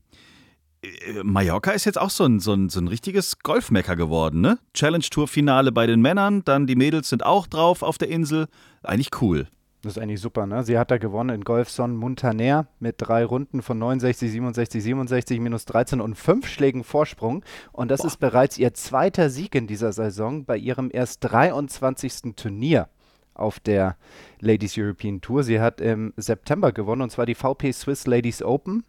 Äh, 0.82 1.24
Mallorca 1.24 1.72
ist 1.72 1.86
jetzt 1.86 1.98
auch 1.98 2.10
so 2.10 2.26
ein, 2.26 2.42
so 2.42 2.52
ein, 2.52 2.68
so 2.68 2.82
ein 2.82 2.90
richtiges 2.90 3.40
Golfmecker 3.40 3.96
geworden, 3.96 4.42
ne? 4.42 4.60
Challenge 4.74 5.06
Tour 5.10 5.30
Finale 5.30 5.72
bei 5.72 5.88
den 5.88 6.02
Männern, 6.02 6.44
dann 6.44 6.68
die 6.68 6.76
Mädels 6.76 7.08
sind 7.08 7.26
auch 7.26 7.48
drauf 7.48 7.82
auf 7.82 7.98
der 7.98 8.10
Insel. 8.10 8.48
Eigentlich 8.84 9.22
cool. 9.22 9.48
Das 9.84 9.98
ist 9.98 10.02
eigentlich 10.02 10.22
super, 10.22 10.46
ne? 10.46 10.64
Sie 10.64 10.80
hat 10.80 10.92
da 10.92 10.98
gewonnen 10.98 11.36
in 11.36 11.44
Golfson 11.44 11.98
Montaner 11.98 12.68
mit 12.80 12.96
drei 13.00 13.26
Runden 13.26 13.62
von 13.62 13.78
69, 13.78 14.32
67, 14.32 14.82
67, 14.82 15.40
minus 15.42 15.66
13 15.66 16.00
und 16.00 16.16
fünf 16.16 16.48
Schlägen 16.48 16.86
Vorsprung. 16.86 17.44
Und 17.74 17.92
das 17.92 18.00
Boah. 18.00 18.08
ist 18.08 18.18
bereits 18.22 18.58
ihr 18.58 18.74
zweiter 18.74 19.30
Sieg 19.30 19.56
in 19.56 19.68
dieser 19.68 19.92
Saison 19.92 20.46
bei 20.46 20.56
ihrem 20.56 20.90
erst 20.92 21.26
23. 21.26 22.34
Turnier 22.38 22.88
auf 23.34 23.60
der 23.60 23.98
Ladies 24.40 24.78
European 24.78 25.20
Tour. 25.20 25.44
Sie 25.44 25.60
hat 25.60 25.82
im 25.82 26.14
September 26.16 26.72
gewonnen 26.72 27.02
und 27.02 27.12
zwar 27.12 27.26
die 27.26 27.36
VP 27.36 27.74
Swiss 27.74 28.08
Ladies 28.08 28.42
Open 28.42 28.86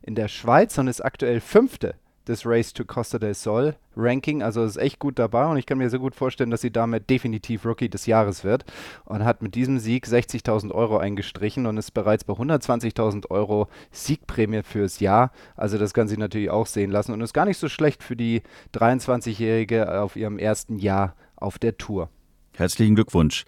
in 0.00 0.14
der 0.14 0.28
Schweiz 0.28 0.78
und 0.78 0.88
ist 0.88 1.04
aktuell 1.04 1.40
Fünfte 1.40 1.94
des 2.28 2.46
Race 2.46 2.72
to 2.72 2.84
Costa 2.84 3.18
del 3.18 3.34
Sol 3.34 3.74
Ranking. 3.96 4.42
Also 4.42 4.62
ist 4.62 4.76
echt 4.76 4.98
gut 4.98 5.18
dabei 5.18 5.46
und 5.46 5.56
ich 5.56 5.66
kann 5.66 5.78
mir 5.78 5.90
sehr 5.90 5.98
gut 5.98 6.14
vorstellen, 6.14 6.50
dass 6.50 6.60
sie 6.60 6.70
damit 6.70 7.10
definitiv 7.10 7.64
Rookie 7.64 7.88
des 7.88 8.06
Jahres 8.06 8.44
wird 8.44 8.64
und 9.04 9.24
hat 9.24 9.42
mit 9.42 9.54
diesem 9.54 9.78
Sieg 9.78 10.06
60.000 10.06 10.72
Euro 10.72 10.98
eingestrichen 10.98 11.66
und 11.66 11.76
ist 11.76 11.92
bereits 11.92 12.24
bei 12.24 12.34
120.000 12.34 13.30
Euro 13.30 13.68
Siegprämie 13.90 14.62
fürs 14.62 15.00
Jahr. 15.00 15.32
Also 15.56 15.78
das 15.78 15.94
kann 15.94 16.08
sie 16.08 16.16
natürlich 16.16 16.50
auch 16.50 16.66
sehen 16.66 16.90
lassen 16.90 17.12
und 17.12 17.20
ist 17.20 17.32
gar 17.32 17.44
nicht 17.44 17.58
so 17.58 17.68
schlecht 17.68 18.02
für 18.02 18.16
die 18.16 18.42
23-Jährige 18.74 20.00
auf 20.00 20.16
ihrem 20.16 20.38
ersten 20.38 20.76
Jahr 20.76 21.14
auf 21.36 21.58
der 21.58 21.78
Tour. 21.78 22.10
Herzlichen 22.54 22.94
Glückwunsch. 22.94 23.44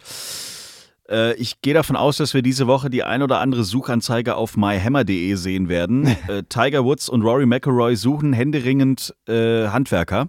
Äh, 1.11 1.35
ich 1.35 1.61
gehe 1.61 1.75
davon 1.75 1.97
aus, 1.97 2.17
dass 2.17 2.35
wir 2.35 2.43
diese 2.43 2.67
Woche 2.67 2.89
die 2.89 3.03
ein 3.03 3.23
oder 3.23 3.41
andere 3.41 3.65
Suchanzeige 3.65 4.37
auf 4.37 4.57
myhammer.de 4.57 5.35
sehen 5.35 5.69
werden. 5.69 6.07
äh, 6.29 6.45
Tiger 6.49 6.85
Woods 6.85 7.09
und 7.09 7.23
Rory 7.23 7.47
McIlroy 7.47 7.97
suchen 7.97 8.33
händeringend 8.33 9.15
äh, 9.27 9.69
Handwerker. 9.69 10.29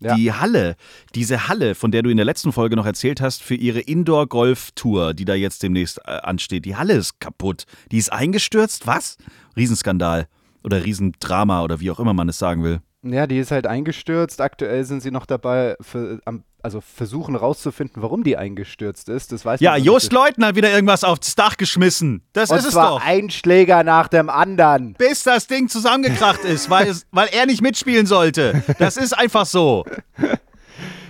Ja. 0.00 0.16
Die 0.16 0.32
Halle, 0.32 0.74
diese 1.14 1.46
Halle, 1.48 1.76
von 1.76 1.92
der 1.92 2.02
du 2.02 2.10
in 2.10 2.16
der 2.16 2.26
letzten 2.26 2.52
Folge 2.52 2.74
noch 2.74 2.86
erzählt 2.86 3.20
hast, 3.20 3.40
für 3.40 3.54
ihre 3.54 3.78
Indoor-Golf-Tour, 3.78 5.14
die 5.14 5.24
da 5.24 5.34
jetzt 5.34 5.62
demnächst 5.62 6.00
äh, 6.04 6.10
ansteht, 6.10 6.64
die 6.64 6.74
Halle 6.74 6.94
ist 6.94 7.20
kaputt. 7.20 7.66
Die 7.92 7.98
ist 7.98 8.12
eingestürzt? 8.12 8.86
Was? 8.86 9.16
Riesenskandal. 9.56 10.26
Oder 10.64 10.84
Riesendrama 10.84 11.62
oder 11.62 11.78
wie 11.80 11.90
auch 11.90 12.00
immer 12.00 12.14
man 12.14 12.28
es 12.28 12.38
sagen 12.38 12.64
will. 12.64 12.80
Ja, 13.04 13.26
die 13.26 13.38
ist 13.38 13.50
halt 13.50 13.66
eingestürzt. 13.66 14.40
Aktuell 14.40 14.84
sind 14.84 15.02
sie 15.02 15.10
noch 15.10 15.26
dabei, 15.26 15.74
für, 15.80 16.20
am, 16.24 16.44
also 16.62 16.80
versuchen 16.80 17.34
rauszufinden, 17.34 18.00
warum 18.00 18.22
die 18.22 18.36
eingestürzt 18.36 19.08
ist. 19.08 19.32
Das 19.32 19.44
weiß 19.44 19.60
ja, 19.60 19.76
Just 19.76 20.12
Leutner 20.12 20.48
hat 20.48 20.54
wieder 20.54 20.70
irgendwas 20.70 21.02
aufs 21.02 21.34
Dach 21.34 21.56
geschmissen. 21.56 22.22
Das 22.32 22.50
Und 22.50 22.58
ist 22.58 22.66
es 22.66 22.74
doch. 22.74 23.02
ein 23.04 23.28
Schläger 23.30 23.82
nach 23.82 24.06
dem 24.06 24.30
anderen. 24.30 24.94
Bis 24.94 25.24
das 25.24 25.48
Ding 25.48 25.68
zusammengekracht 25.68 26.44
ist, 26.44 26.70
weil, 26.70 26.86
es, 26.86 27.06
weil 27.10 27.28
er 27.32 27.46
nicht 27.46 27.60
mitspielen 27.60 28.06
sollte. 28.06 28.62
Das 28.78 28.96
ist 28.96 29.12
einfach 29.12 29.46
so. 29.46 29.84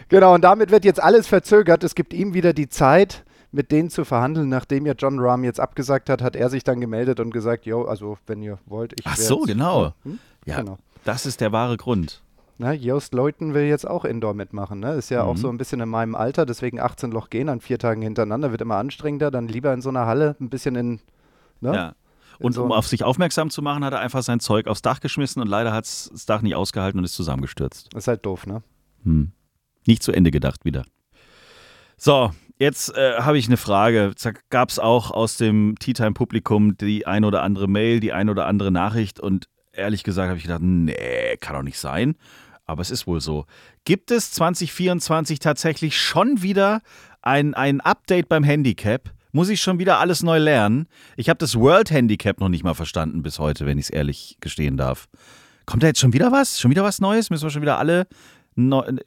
Genau, 0.08 0.34
und 0.34 0.42
damit 0.44 0.70
wird 0.70 0.84
jetzt 0.84 1.02
alles 1.02 1.26
verzögert. 1.26 1.82
Es 1.84 1.94
gibt 1.94 2.12
ihm 2.12 2.34
wieder 2.34 2.52
die 2.52 2.68
Zeit 2.68 3.24
mit 3.50 3.72
denen 3.72 3.88
zu 3.88 4.04
verhandeln. 4.04 4.50
Nachdem 4.50 4.84
ja 4.84 4.92
John 4.92 5.18
Rahm 5.18 5.42
jetzt 5.42 5.58
abgesagt 5.58 6.10
hat, 6.10 6.20
hat 6.20 6.36
er 6.36 6.50
sich 6.50 6.64
dann 6.64 6.82
gemeldet 6.82 7.18
und 7.18 7.30
gesagt, 7.30 7.64
jo, 7.64 7.84
also 7.86 8.18
wenn 8.26 8.42
ihr 8.42 8.58
wollt, 8.66 8.92
ich 9.00 9.06
Ach 9.06 9.16
so, 9.16 9.40
genau. 9.40 9.94
Hm? 10.04 10.18
Ja, 10.44 10.58
genau. 10.60 10.76
Das 11.04 11.26
ist 11.26 11.40
der 11.40 11.52
wahre 11.52 11.76
Grund. 11.76 12.22
Na, 12.58 12.72
Jost 12.72 13.12
Leuten 13.14 13.54
will 13.54 13.64
jetzt 13.64 13.88
auch 13.88 14.04
Indoor 14.04 14.34
mitmachen. 14.34 14.78
Ne? 14.78 14.94
Ist 14.94 15.10
ja 15.10 15.24
mhm. 15.24 15.30
auch 15.30 15.36
so 15.36 15.48
ein 15.48 15.58
bisschen 15.58 15.80
in 15.80 15.88
meinem 15.88 16.14
Alter, 16.14 16.46
deswegen 16.46 16.80
18 16.80 17.10
Loch 17.10 17.30
gehen 17.30 17.48
an 17.48 17.60
vier 17.60 17.78
Tagen 17.78 18.02
hintereinander, 18.02 18.52
wird 18.52 18.60
immer 18.60 18.76
anstrengender. 18.76 19.30
Dann 19.30 19.48
lieber 19.48 19.72
in 19.72 19.82
so 19.82 19.88
einer 19.88 20.06
Halle 20.06 20.36
ein 20.40 20.48
bisschen 20.48 20.76
in. 20.76 21.00
Ne? 21.60 21.74
Ja. 21.74 21.94
Und 22.38 22.52
so 22.52 22.64
um 22.64 22.72
auf 22.72 22.86
sich 22.86 23.04
aufmerksam 23.04 23.50
zu 23.50 23.62
machen, 23.62 23.84
hat 23.84 23.92
er 23.92 24.00
einfach 24.00 24.22
sein 24.22 24.40
Zeug 24.40 24.66
aufs 24.66 24.82
Dach 24.82 25.00
geschmissen 25.00 25.40
und 25.42 25.48
leider 25.48 25.72
hat 25.72 25.84
es 25.84 26.10
das 26.12 26.26
Dach 26.26 26.42
nicht 26.42 26.54
ausgehalten 26.54 26.98
und 26.98 27.04
ist 27.04 27.14
zusammengestürzt. 27.14 27.88
Das 27.92 28.04
ist 28.04 28.08
halt 28.08 28.24
doof, 28.26 28.46
ne? 28.46 28.62
Hm. 29.04 29.32
Nicht 29.86 30.02
zu 30.02 30.12
Ende 30.12 30.30
gedacht 30.30 30.64
wieder. 30.64 30.84
So, 31.96 32.30
jetzt 32.58 32.96
äh, 32.96 33.18
habe 33.18 33.38
ich 33.38 33.46
eine 33.46 33.56
Frage. 33.56 34.12
Gab 34.50 34.70
es 34.70 34.78
auch 34.78 35.10
aus 35.10 35.36
dem 35.36 35.76
Tea 35.78 35.92
Time 35.92 36.12
Publikum 36.12 36.76
die 36.76 37.06
ein 37.06 37.24
oder 37.24 37.42
andere 37.42 37.68
Mail, 37.68 38.00
die 38.00 38.12
ein 38.12 38.28
oder 38.28 38.46
andere 38.46 38.70
Nachricht 38.70 39.20
und 39.20 39.48
ehrlich 39.72 40.04
gesagt 40.04 40.28
habe 40.28 40.38
ich 40.38 40.44
gedacht, 40.44 40.62
nee, 40.62 41.36
kann 41.40 41.56
doch 41.56 41.62
nicht 41.62 41.78
sein. 41.78 42.16
Aber 42.64 42.82
es 42.82 42.90
ist 42.90 43.06
wohl 43.06 43.20
so. 43.20 43.46
Gibt 43.84 44.10
es 44.10 44.32
2024 44.32 45.40
tatsächlich 45.40 45.96
schon 45.96 46.42
wieder 46.42 46.80
ein, 47.20 47.54
ein 47.54 47.80
Update 47.80 48.28
beim 48.28 48.44
Handicap? 48.44 49.10
Muss 49.32 49.48
ich 49.48 49.60
schon 49.60 49.78
wieder 49.78 49.98
alles 49.98 50.22
neu 50.22 50.38
lernen? 50.38 50.86
Ich 51.16 51.28
habe 51.28 51.38
das 51.38 51.58
World 51.58 51.90
Handicap 51.90 52.38
noch 52.38 52.48
nicht 52.48 52.64
mal 52.64 52.74
verstanden 52.74 53.22
bis 53.22 53.38
heute, 53.38 53.66
wenn 53.66 53.78
ich 53.78 53.86
es 53.86 53.90
ehrlich 53.90 54.36
gestehen 54.40 54.76
darf. 54.76 55.08
Kommt 55.66 55.82
da 55.82 55.86
jetzt 55.86 56.00
schon 56.00 56.12
wieder 56.12 56.32
was? 56.32 56.60
Schon 56.60 56.70
wieder 56.70 56.84
was 56.84 57.00
Neues? 57.00 57.30
Müssen 57.30 57.44
wir 57.44 57.50
schon 57.50 57.62
wieder 57.62 57.78
alle 57.78 58.06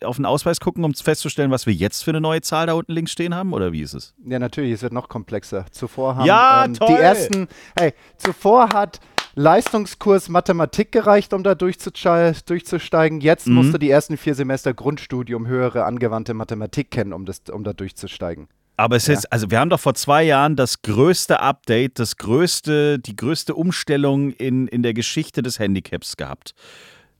auf 0.03 0.15
den 0.15 0.25
Ausweis 0.25 0.59
gucken, 0.59 0.83
um 0.83 0.95
festzustellen, 0.95 1.51
was 1.51 1.67
wir 1.67 1.73
jetzt 1.73 2.03
für 2.03 2.09
eine 2.09 2.21
neue 2.21 2.41
Zahl 2.41 2.65
da 2.65 2.73
unten 2.73 2.93
links 2.93 3.11
stehen 3.11 3.35
haben? 3.35 3.53
Oder 3.53 3.71
wie 3.71 3.81
ist 3.81 3.93
es? 3.93 4.15
Ja, 4.25 4.39
natürlich, 4.39 4.71
es 4.71 4.81
wird 4.81 4.93
noch 4.93 5.07
komplexer. 5.07 5.65
Zuvor 5.69 6.15
haben 6.15 6.25
ja, 6.25 6.65
ähm, 6.65 6.73
die 6.73 6.93
ersten, 6.93 7.47
hey, 7.77 7.93
zuvor 8.17 8.69
hat 8.69 8.99
Leistungskurs 9.35 10.29
Mathematik 10.29 10.91
gereicht, 10.91 11.33
um 11.33 11.43
da 11.43 11.55
durchzusteigen. 11.55 13.21
Jetzt 13.21 13.47
mhm. 13.47 13.53
musst 13.53 13.73
du 13.73 13.77
die 13.77 13.89
ersten 13.89 14.17
vier 14.17 14.33
Semester 14.33 14.73
Grundstudium 14.73 15.45
höhere 15.47 15.85
angewandte 15.85 16.33
Mathematik 16.33 16.89
kennen, 16.91 17.13
um, 17.13 17.25
das, 17.25 17.41
um 17.51 17.63
da 17.63 17.73
durchzusteigen. 17.73 18.47
Aber 18.77 18.95
es 18.95 19.07
ja. 19.07 19.13
ist, 19.13 19.31
also 19.31 19.51
wir 19.51 19.59
haben 19.59 19.69
doch 19.69 19.79
vor 19.79 19.93
zwei 19.93 20.23
Jahren 20.23 20.55
das 20.55 20.81
größte 20.81 21.39
Update, 21.39 21.99
das 21.99 22.17
größte, 22.17 22.99
die 22.99 23.15
größte 23.15 23.55
Umstellung 23.55 24.31
in, 24.31 24.67
in 24.67 24.83
der 24.83 24.93
Geschichte 24.93 25.41
des 25.41 25.59
Handicaps 25.59 26.17
gehabt. 26.17 26.53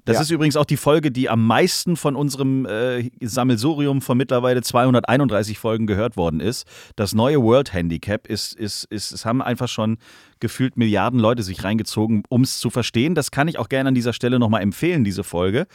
Das 0.06 0.16
ja. 0.16 0.22
ist 0.22 0.32
übrigens 0.32 0.56
auch 0.56 0.66
die 0.66 0.78
Folge, 0.78 1.12
die 1.12 1.30
am 1.30 1.46
meisten 1.46 1.96
von 1.96 2.16
unserem 2.16 2.66
äh, 2.66 3.10
Sammelsurium 3.22 4.02
von 4.02 4.18
mittlerweile 4.18 4.62
231 4.62 5.58
Folgen 5.58 5.88
gehört 5.88 6.16
worden 6.16 6.40
ist. 6.40 6.68
Das 6.96 7.14
neue 7.16 7.42
World 7.42 7.74
Handicap 7.74 8.28
ist, 8.28 8.54
ist, 8.54 8.86
ist, 8.86 9.12
es 9.12 9.26
haben 9.26 9.42
einfach 9.42 9.68
schon 9.68 9.98
gefühlt 10.40 10.78
Milliarden 10.78 11.20
Leute 11.20 11.42
sich 11.42 11.64
reingezogen, 11.64 12.24
um 12.30 12.44
es 12.44 12.60
zu 12.60 12.70
verstehen. 12.70 13.16
Das 13.16 13.32
kann 13.32 13.48
ich 13.48 13.58
auch 13.58 13.68
gerne 13.68 13.88
an 13.88 13.96
dieser 13.96 14.14
Stelle 14.14 14.38
nochmal 14.38 14.62
empfehlen, 14.62 15.04
diese 15.04 15.24
Folge. 15.24 15.66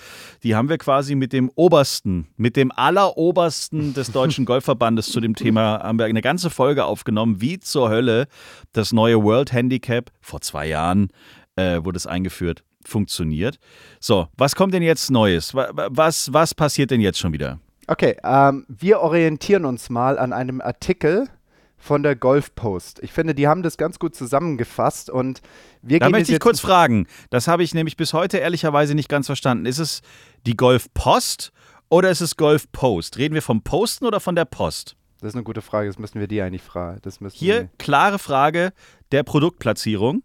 Die 0.44 0.54
haben 0.54 0.68
wir 0.68 0.78
quasi 0.78 1.16
mit 1.16 1.32
dem 1.32 1.50
Obersten, 1.56 2.28
mit 2.36 2.56
dem 2.56 2.70
Allerobersten 2.70 3.94
des 3.94 4.12
Deutschen 4.12 4.44
Golfverbandes 4.46 5.10
zu 5.10 5.20
dem 5.20 5.34
Thema, 5.34 5.80
haben 5.82 5.98
wir 5.98 6.06
eine 6.06 6.22
ganze 6.22 6.50
Folge 6.50 6.84
aufgenommen, 6.84 7.40
wie 7.40 7.58
zur 7.58 7.90
Hölle 7.90 8.28
das 8.72 8.92
neue 8.92 9.22
World 9.24 9.52
Handicap 9.52 10.12
vor 10.20 10.40
zwei 10.40 10.68
Jahren 10.68 11.08
äh, 11.56 11.84
wurde 11.84 11.96
es 11.96 12.06
eingeführt, 12.06 12.62
funktioniert. 12.84 13.58
So, 14.00 14.28
was 14.36 14.54
kommt 14.56 14.74
denn 14.74 14.82
jetzt 14.82 15.10
Neues? 15.10 15.54
Wa- 15.54 15.70
wa- 15.72 15.88
Was, 15.90 16.32
was 16.32 16.54
passiert 16.54 16.90
denn 16.90 17.00
jetzt 17.00 17.18
schon 17.18 17.32
wieder? 17.32 17.58
Okay, 17.86 18.16
ähm, 18.24 18.64
wir 18.68 19.00
orientieren 19.00 19.64
uns 19.64 19.90
mal 19.90 20.18
an 20.18 20.32
einem 20.32 20.60
Artikel 20.60 21.28
von 21.76 22.02
der 22.02 22.14
Golf 22.14 22.54
Post. 22.54 23.00
Ich 23.02 23.12
finde, 23.12 23.34
die 23.34 23.48
haben 23.48 23.62
das 23.62 23.76
ganz 23.78 23.98
gut 23.98 24.14
zusammengefasst 24.14 25.08
und 25.10 25.40
wir 25.82 25.98
Da 25.98 26.06
gehen 26.06 26.12
möchte 26.12 26.32
es 26.32 26.36
ich 26.36 26.40
kurz 26.40 26.60
fragen. 26.60 27.06
Das 27.30 27.48
habe 27.48 27.62
ich 27.62 27.72
nämlich 27.74 27.96
bis 27.96 28.12
heute 28.12 28.36
ehrlicherweise 28.38 28.94
nicht 28.94 29.08
ganz 29.08 29.26
verstanden. 29.26 29.64
Ist 29.66 29.78
es 29.78 30.02
die 30.46 30.56
Golf 30.56 30.92
Post 30.94 31.52
oder 31.88 32.10
ist 32.10 32.20
es 32.20 32.36
Golf 32.36 32.70
Post? 32.70 33.16
Reden 33.18 33.34
wir 33.34 33.42
vom 33.42 33.62
Posten 33.62 34.04
oder 34.06 34.20
von 34.20 34.36
der 34.36 34.44
Post? 34.44 34.94
Das 35.20 35.28
ist 35.30 35.34
eine 35.34 35.42
gute 35.44 35.60
Frage, 35.62 35.86
das 35.88 35.98
müssen 35.98 36.20
wir 36.20 36.28
die 36.28 36.40
eigentlich 36.42 36.62
fragen. 36.62 36.98
Das 37.02 37.20
müssen 37.20 37.36
Hier 37.36 37.68
klare 37.78 38.18
Frage 38.18 38.72
der 39.12 39.22
Produktplatzierung. 39.22 40.22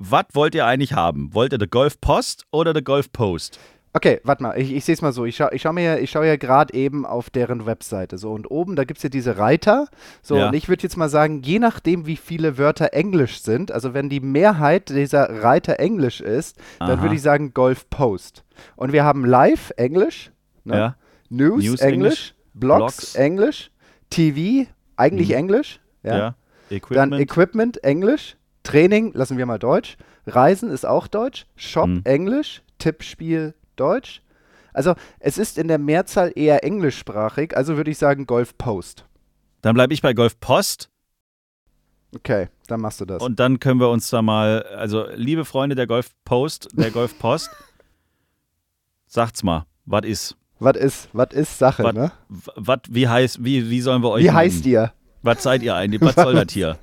Was 0.00 0.26
wollt 0.34 0.54
ihr 0.54 0.64
eigentlich 0.64 0.92
haben? 0.92 1.34
Wollt 1.34 1.52
ihr 1.52 1.58
die 1.58 1.66
Golf 1.68 2.00
Post 2.00 2.44
oder 2.52 2.72
die 2.72 2.84
Golf 2.84 3.10
Post? 3.12 3.58
Okay, 3.94 4.20
warte 4.22 4.42
mal, 4.44 4.56
ich, 4.60 4.72
ich 4.72 4.84
sehe 4.84 4.92
es 4.94 5.02
mal 5.02 5.12
so. 5.12 5.24
Ich 5.24 5.34
schaue 5.34 5.48
ich 5.52 5.62
schau 5.62 5.72
mir, 5.72 5.98
ich 5.98 6.10
schau 6.10 6.22
ja 6.22 6.36
gerade 6.36 6.72
eben 6.74 7.04
auf 7.04 7.30
deren 7.30 7.66
Webseite. 7.66 8.16
So, 8.16 8.30
und 8.32 8.48
oben, 8.48 8.76
da 8.76 8.84
gibt 8.84 8.98
es 8.98 9.02
ja 9.02 9.08
diese 9.08 9.38
Reiter. 9.38 9.88
So, 10.22 10.36
Ja. 10.36 10.48
und 10.48 10.54
ich 10.54 10.68
würde 10.68 10.82
jetzt 10.84 10.96
mal 10.96 11.08
sagen, 11.08 11.42
je 11.42 11.58
nachdem, 11.58 12.06
wie 12.06 12.16
viele 12.16 12.58
Wörter 12.58 12.92
Englisch 12.92 13.40
sind, 13.40 13.72
also 13.72 13.94
wenn 13.94 14.08
die 14.08 14.20
Mehrheit 14.20 14.90
dieser 14.90 15.42
Reiter 15.42 15.80
Englisch 15.80 16.20
ist, 16.20 16.58
dann 16.78 16.90
Aha. 16.98 17.02
würde 17.02 17.14
ich 17.16 17.22
sagen 17.22 17.54
Golf 17.54 17.88
Post. 17.90 18.44
Und 18.76 18.92
wir 18.92 19.02
haben 19.04 19.24
Live 19.24 19.72
Englisch, 19.76 20.30
ne? 20.64 20.76
Ja. 20.76 20.96
News, 21.30 21.64
News 21.64 21.80
Englisch, 21.80 21.82
Englisch, 21.82 22.34
Blogs, 22.54 22.96
Blogs. 22.96 23.14
Englisch, 23.16 23.70
TV 24.10 24.68
eigentlich 24.96 25.30
Mhm. 25.30 25.34
Englisch, 25.34 25.80
ja. 26.04 26.16
Ja. 26.18 26.34
Dann 26.70 26.76
Equipment. 26.78 27.20
Equipment 27.20 27.84
Englisch, 27.84 28.36
Training 28.68 29.12
lassen 29.14 29.38
wir 29.38 29.46
mal 29.46 29.58
Deutsch, 29.58 29.96
Reisen 30.26 30.70
ist 30.70 30.84
auch 30.86 31.06
Deutsch, 31.06 31.46
Shop 31.56 31.88
Mhm. 31.88 32.02
Englisch, 32.04 32.62
Tippspiel 32.78 33.54
Deutsch. 33.76 34.22
Also 34.74 34.94
es 35.20 35.38
ist 35.38 35.56
in 35.58 35.68
der 35.68 35.78
Mehrzahl 35.78 36.32
eher 36.34 36.62
englischsprachig, 36.64 37.56
also 37.56 37.76
würde 37.78 37.90
ich 37.90 37.98
sagen 37.98 38.26
Golf 38.26 38.56
Post. 38.58 39.06
Dann 39.62 39.74
bleibe 39.74 39.94
ich 39.94 40.02
bei 40.02 40.12
Golf 40.12 40.38
Post 40.38 40.90
Okay, 42.14 42.48
dann 42.68 42.80
machst 42.80 43.00
du 43.00 43.04
das. 43.04 43.22
und 43.22 43.38
dann 43.40 43.58
können 43.60 43.80
wir 43.80 43.90
uns 43.90 44.08
da 44.10 44.22
mal, 44.22 44.62
also 44.76 45.06
liebe 45.14 45.44
Freunde 45.44 45.74
der 45.76 45.86
Golf 45.86 46.10
Post, 46.24 46.68
der 46.72 46.90
Golf 46.90 47.18
Post, 47.18 47.50
sagt's 49.06 49.42
mal, 49.42 49.64
was 49.84 50.04
ist? 50.04 50.36
was 50.60 50.76
ist, 50.76 51.08
was 51.12 51.28
ist 51.32 51.58
Sache, 51.58 51.82
Wat- 51.84 51.94
ne? 51.94 52.12
Was, 52.28 52.80
wie 52.88 53.08
heißt, 53.08 53.44
wie, 53.44 53.70
wie 53.70 53.80
sollen 53.80 54.02
wir 54.02 54.10
euch 54.10 54.24
Wie 54.24 54.30
heißt 54.30 54.64
nennen? 54.64 54.72
ihr? 54.72 54.92
Was 55.22 55.42
seid 55.42 55.62
ihr 55.62 55.74
eigentlich? 55.74 56.00
Was 56.00 56.14
soll 56.14 56.34
das 56.34 56.52
hier? 56.52 56.78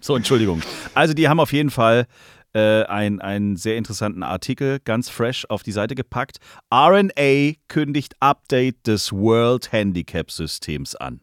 So, 0.00 0.16
Entschuldigung. 0.16 0.62
Also, 0.94 1.14
die 1.14 1.28
haben 1.28 1.40
auf 1.40 1.52
jeden 1.52 1.70
Fall 1.70 2.06
äh, 2.54 2.84
ein- 2.84 3.20
einen 3.20 3.56
sehr 3.56 3.76
interessanten 3.76 4.22
Artikel, 4.22 4.78
ganz 4.84 5.08
fresh, 5.08 5.44
auf 5.48 5.62
die 5.64 5.72
Seite 5.72 5.94
gepackt. 5.96 6.38
RNA 6.72 7.54
kündigt 7.68 8.14
Update 8.20 8.86
des 8.86 9.12
World 9.12 9.72
Handicap 9.72 10.30
Systems 10.30 10.94
an. 10.94 11.20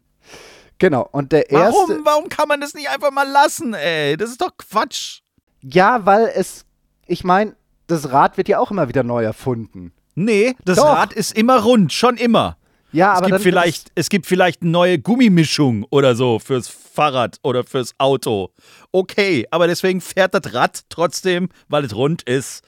Genau, 0.78 1.08
und 1.12 1.32
der 1.32 1.48
erste. 1.50 1.74
Warum? 1.88 2.04
Warum 2.04 2.28
kann 2.28 2.48
man 2.48 2.60
das 2.60 2.74
nicht 2.74 2.90
einfach 2.90 3.12
mal 3.12 3.26
lassen, 3.28 3.72
ey? 3.72 4.16
Das 4.16 4.30
ist 4.30 4.40
doch 4.42 4.50
Quatsch. 4.58 5.20
Ja, 5.62 6.04
weil 6.04 6.30
es, 6.34 6.66
ich 7.06 7.24
meine, 7.24 7.54
das 7.86 8.10
Rad 8.12 8.36
wird 8.36 8.48
ja 8.48 8.58
auch 8.58 8.70
immer 8.70 8.88
wieder 8.88 9.02
neu 9.04 9.22
erfunden. 9.24 9.92
Nee, 10.14 10.54
das 10.64 10.76
Doch. 10.76 10.84
Rad 10.86 11.12
ist 11.14 11.34
immer 11.38 11.60
rund, 11.62 11.92
schon 11.92 12.16
immer. 12.16 12.58
Ja, 12.92 13.12
Es 13.14 13.18
aber 13.18 13.26
gibt, 13.28 13.40
vielleicht, 13.42 13.90
es 13.94 14.08
gibt 14.10 14.26
vielleicht 14.26 14.62
eine 14.62 14.70
neue 14.70 14.98
Gummimischung 14.98 15.84
oder 15.90 16.14
so 16.14 16.38
fürs 16.38 16.68
Fahrrad 16.68 17.38
oder 17.42 17.64
fürs 17.64 17.94
Auto. 17.98 18.50
Okay, 18.92 19.46
aber 19.50 19.66
deswegen 19.66 20.00
fährt 20.00 20.34
das 20.34 20.52
Rad 20.54 20.82
trotzdem, 20.90 21.48
weil 21.68 21.84
es 21.84 21.94
rund 21.96 22.22
ist, 22.22 22.62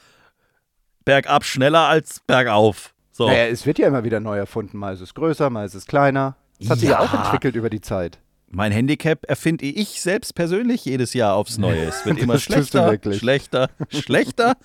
bergab 1.04 1.44
schneller 1.44 1.80
als 1.88 2.20
bergauf. 2.26 2.94
So. 3.12 3.26
Naja, 3.28 3.46
es 3.46 3.66
wird 3.66 3.78
ja 3.78 3.86
immer 3.86 4.02
wieder 4.04 4.20
neu 4.20 4.36
erfunden. 4.38 4.78
Mal 4.78 4.94
ist 4.94 5.00
es 5.02 5.14
größer, 5.14 5.50
mal 5.50 5.66
ist 5.66 5.74
es 5.74 5.86
kleiner. 5.86 6.36
Das 6.58 6.70
hat 6.70 6.78
sich 6.78 6.88
ja 6.88 7.00
Ja. 7.02 7.06
auch 7.08 7.12
entwickelt 7.26 7.54
über 7.56 7.68
die 7.70 7.80
Zeit. 7.80 8.18
Mein 8.48 8.72
Handicap 8.72 9.24
erfinde 9.28 9.64
ich 9.66 10.00
selbst 10.00 10.34
persönlich 10.34 10.84
jedes 10.84 11.12
Jahr 11.12 11.34
aufs 11.34 11.58
Neue. 11.58 11.82
Es 11.84 12.06
wird 12.06 12.18
immer 12.20 12.38
schlechter, 12.38 12.98
schlechter, 13.12 13.70
schlechter. 13.90 14.54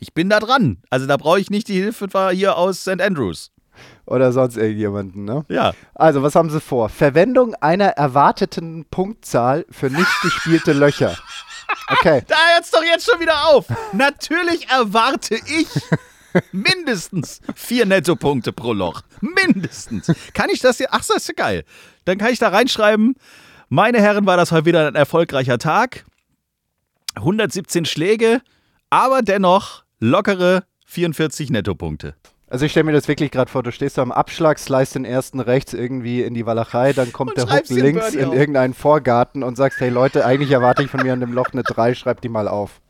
Ich 0.00 0.12
bin 0.12 0.28
da 0.28 0.38
dran. 0.38 0.78
Also 0.90 1.06
da 1.06 1.16
brauche 1.16 1.40
ich 1.40 1.48
nicht 1.48 1.68
die 1.68 1.80
Hilfe 1.80 2.08
hier 2.32 2.58
aus 2.58 2.82
St. 2.82 3.00
Andrews. 3.00 3.52
Oder 4.06 4.32
sonst 4.32 4.56
irgendjemanden, 4.56 5.24
ne? 5.24 5.44
Ja. 5.48 5.72
Also, 5.94 6.22
was 6.22 6.34
haben 6.34 6.50
sie 6.50 6.60
vor? 6.60 6.88
Verwendung 6.88 7.54
einer 7.54 7.88
erwarteten 7.88 8.84
Punktzahl 8.90 9.64
für 9.70 9.88
nicht 9.88 10.20
gespielte 10.22 10.72
Löcher. 10.72 11.16
Okay. 11.88 12.22
Da 12.28 12.36
hört's 12.54 12.70
doch 12.70 12.84
jetzt 12.84 13.08
schon 13.08 13.20
wieder 13.20 13.46
auf. 13.48 13.66
Natürlich 13.92 14.68
erwarte 14.68 15.36
ich 15.36 15.68
mindestens 16.52 17.40
vier 17.54 17.86
Nettopunkte 17.86 18.52
pro 18.52 18.72
Loch. 18.72 19.02
Mindestens. 19.20 20.12
Kann 20.34 20.50
ich 20.50 20.60
das 20.60 20.78
hier? 20.78 20.88
Ach, 20.90 20.98
das 20.98 21.16
ist 21.16 21.28
ja 21.28 21.34
geil. 21.34 21.64
Dann 22.04 22.18
kann 22.18 22.32
ich 22.32 22.38
da 22.38 22.48
reinschreiben, 22.48 23.14
meine 23.68 24.00
Herren, 24.00 24.26
war 24.26 24.36
das 24.36 24.52
heute 24.52 24.66
wieder 24.66 24.86
ein 24.86 24.94
erfolgreicher 24.94 25.58
Tag. 25.58 26.04
117 27.16 27.84
Schläge, 27.84 28.42
aber 28.90 29.22
dennoch 29.22 29.84
lockere 30.00 30.64
44 30.86 31.50
Nettopunkte. 31.50 32.14
Also 32.48 32.66
ich 32.66 32.72
stelle 32.72 32.84
mir 32.84 32.92
das 32.92 33.08
wirklich 33.08 33.30
gerade 33.30 33.50
vor, 33.50 33.62
du 33.62 33.72
stehst 33.72 33.96
da 33.96 34.02
am 34.02 34.12
Abschlag, 34.12 34.58
slice 34.58 34.92
den 34.92 35.04
ersten 35.04 35.40
rechts 35.40 35.72
irgendwie 35.72 36.22
in 36.22 36.34
die 36.34 36.44
Walachei, 36.44 36.92
dann 36.92 37.12
kommt 37.12 37.30
Und 37.30 37.38
der 37.38 37.44
Hook 37.46 37.68
links 37.70 38.04
Birdie 38.10 38.18
in 38.18 38.28
auf. 38.28 38.34
irgendeinen 38.34 38.74
Vorgarten 38.74 39.42
und 39.42 39.56
sagst, 39.56 39.80
hey 39.80 39.88
Leute, 39.88 40.24
eigentlich 40.26 40.50
erwarte 40.50 40.82
ich 40.82 40.90
von 40.90 41.02
mir 41.02 41.14
an 41.14 41.20
dem 41.20 41.32
Loch 41.32 41.48
eine 41.52 41.62
3, 41.62 41.94
schreib 41.94 42.20
die 42.20 42.28
mal 42.28 42.46
auf. 42.46 42.80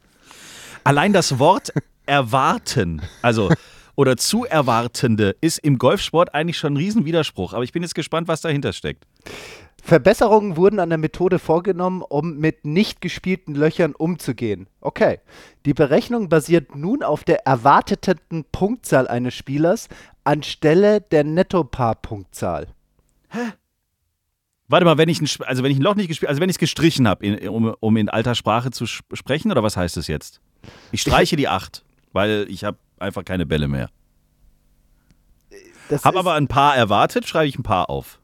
Allein 0.82 1.12
das 1.12 1.38
Wort 1.38 1.72
erwarten, 2.04 3.00
also 3.22 3.48
oder 3.96 4.16
zu 4.16 4.44
erwartende, 4.44 5.36
ist 5.40 5.58
im 5.58 5.78
Golfsport 5.78 6.34
eigentlich 6.34 6.58
schon 6.58 6.74
ein 6.74 6.76
Riesenwiderspruch. 6.76 7.52
Aber 7.52 7.62
ich 7.62 7.72
bin 7.72 7.82
jetzt 7.82 7.94
gespannt, 7.94 8.28
was 8.28 8.40
dahinter 8.40 8.72
steckt. 8.72 9.04
Verbesserungen 9.86 10.56
wurden 10.56 10.80
an 10.80 10.88
der 10.88 10.96
Methode 10.96 11.38
vorgenommen, 11.38 12.00
um 12.00 12.38
mit 12.38 12.64
nicht 12.64 13.02
gespielten 13.02 13.54
Löchern 13.54 13.94
umzugehen. 13.94 14.66
Okay. 14.80 15.20
Die 15.66 15.74
Berechnung 15.74 16.30
basiert 16.30 16.74
nun 16.74 17.02
auf 17.02 17.22
der 17.22 17.46
erwarteten 17.46 18.46
Punktzahl 18.50 19.06
eines 19.06 19.34
Spielers 19.34 19.88
anstelle 20.24 21.02
der 21.02 21.24
Nettopaarpunktzahl. 21.24 22.68
Warte 24.68 24.86
mal, 24.86 24.96
wenn 24.96 25.10
ich 25.10 25.20
ein, 25.20 25.28
also 25.46 25.62
wenn 25.62 25.70
ich 25.70 25.76
ein 25.78 25.82
Loch 25.82 25.96
nicht 25.96 26.08
gespielt, 26.08 26.30
also 26.30 26.40
wenn 26.40 26.48
ich 26.48 26.54
es 26.54 26.60
gestrichen 26.60 27.06
habe, 27.06 27.50
um, 27.50 27.74
um 27.78 27.96
in 27.98 28.08
alter 28.08 28.34
Sprache 28.34 28.70
zu 28.70 28.84
sp- 28.88 29.04
sprechen, 29.12 29.50
oder 29.50 29.62
was 29.62 29.76
heißt 29.76 29.98
das 29.98 30.06
jetzt? 30.06 30.40
Ich 30.92 31.02
streiche 31.02 31.36
die 31.36 31.48
8, 31.48 31.84
weil 32.14 32.46
ich 32.48 32.64
habe 32.64 32.78
einfach 32.98 33.22
keine 33.22 33.44
Bälle 33.44 33.68
mehr. 33.68 33.90
Habe 36.02 36.18
aber 36.20 36.32
ein 36.32 36.48
paar 36.48 36.74
erwartet, 36.74 37.28
schreibe 37.28 37.48
ich 37.48 37.58
ein 37.58 37.62
paar 37.62 37.90
auf. 37.90 38.18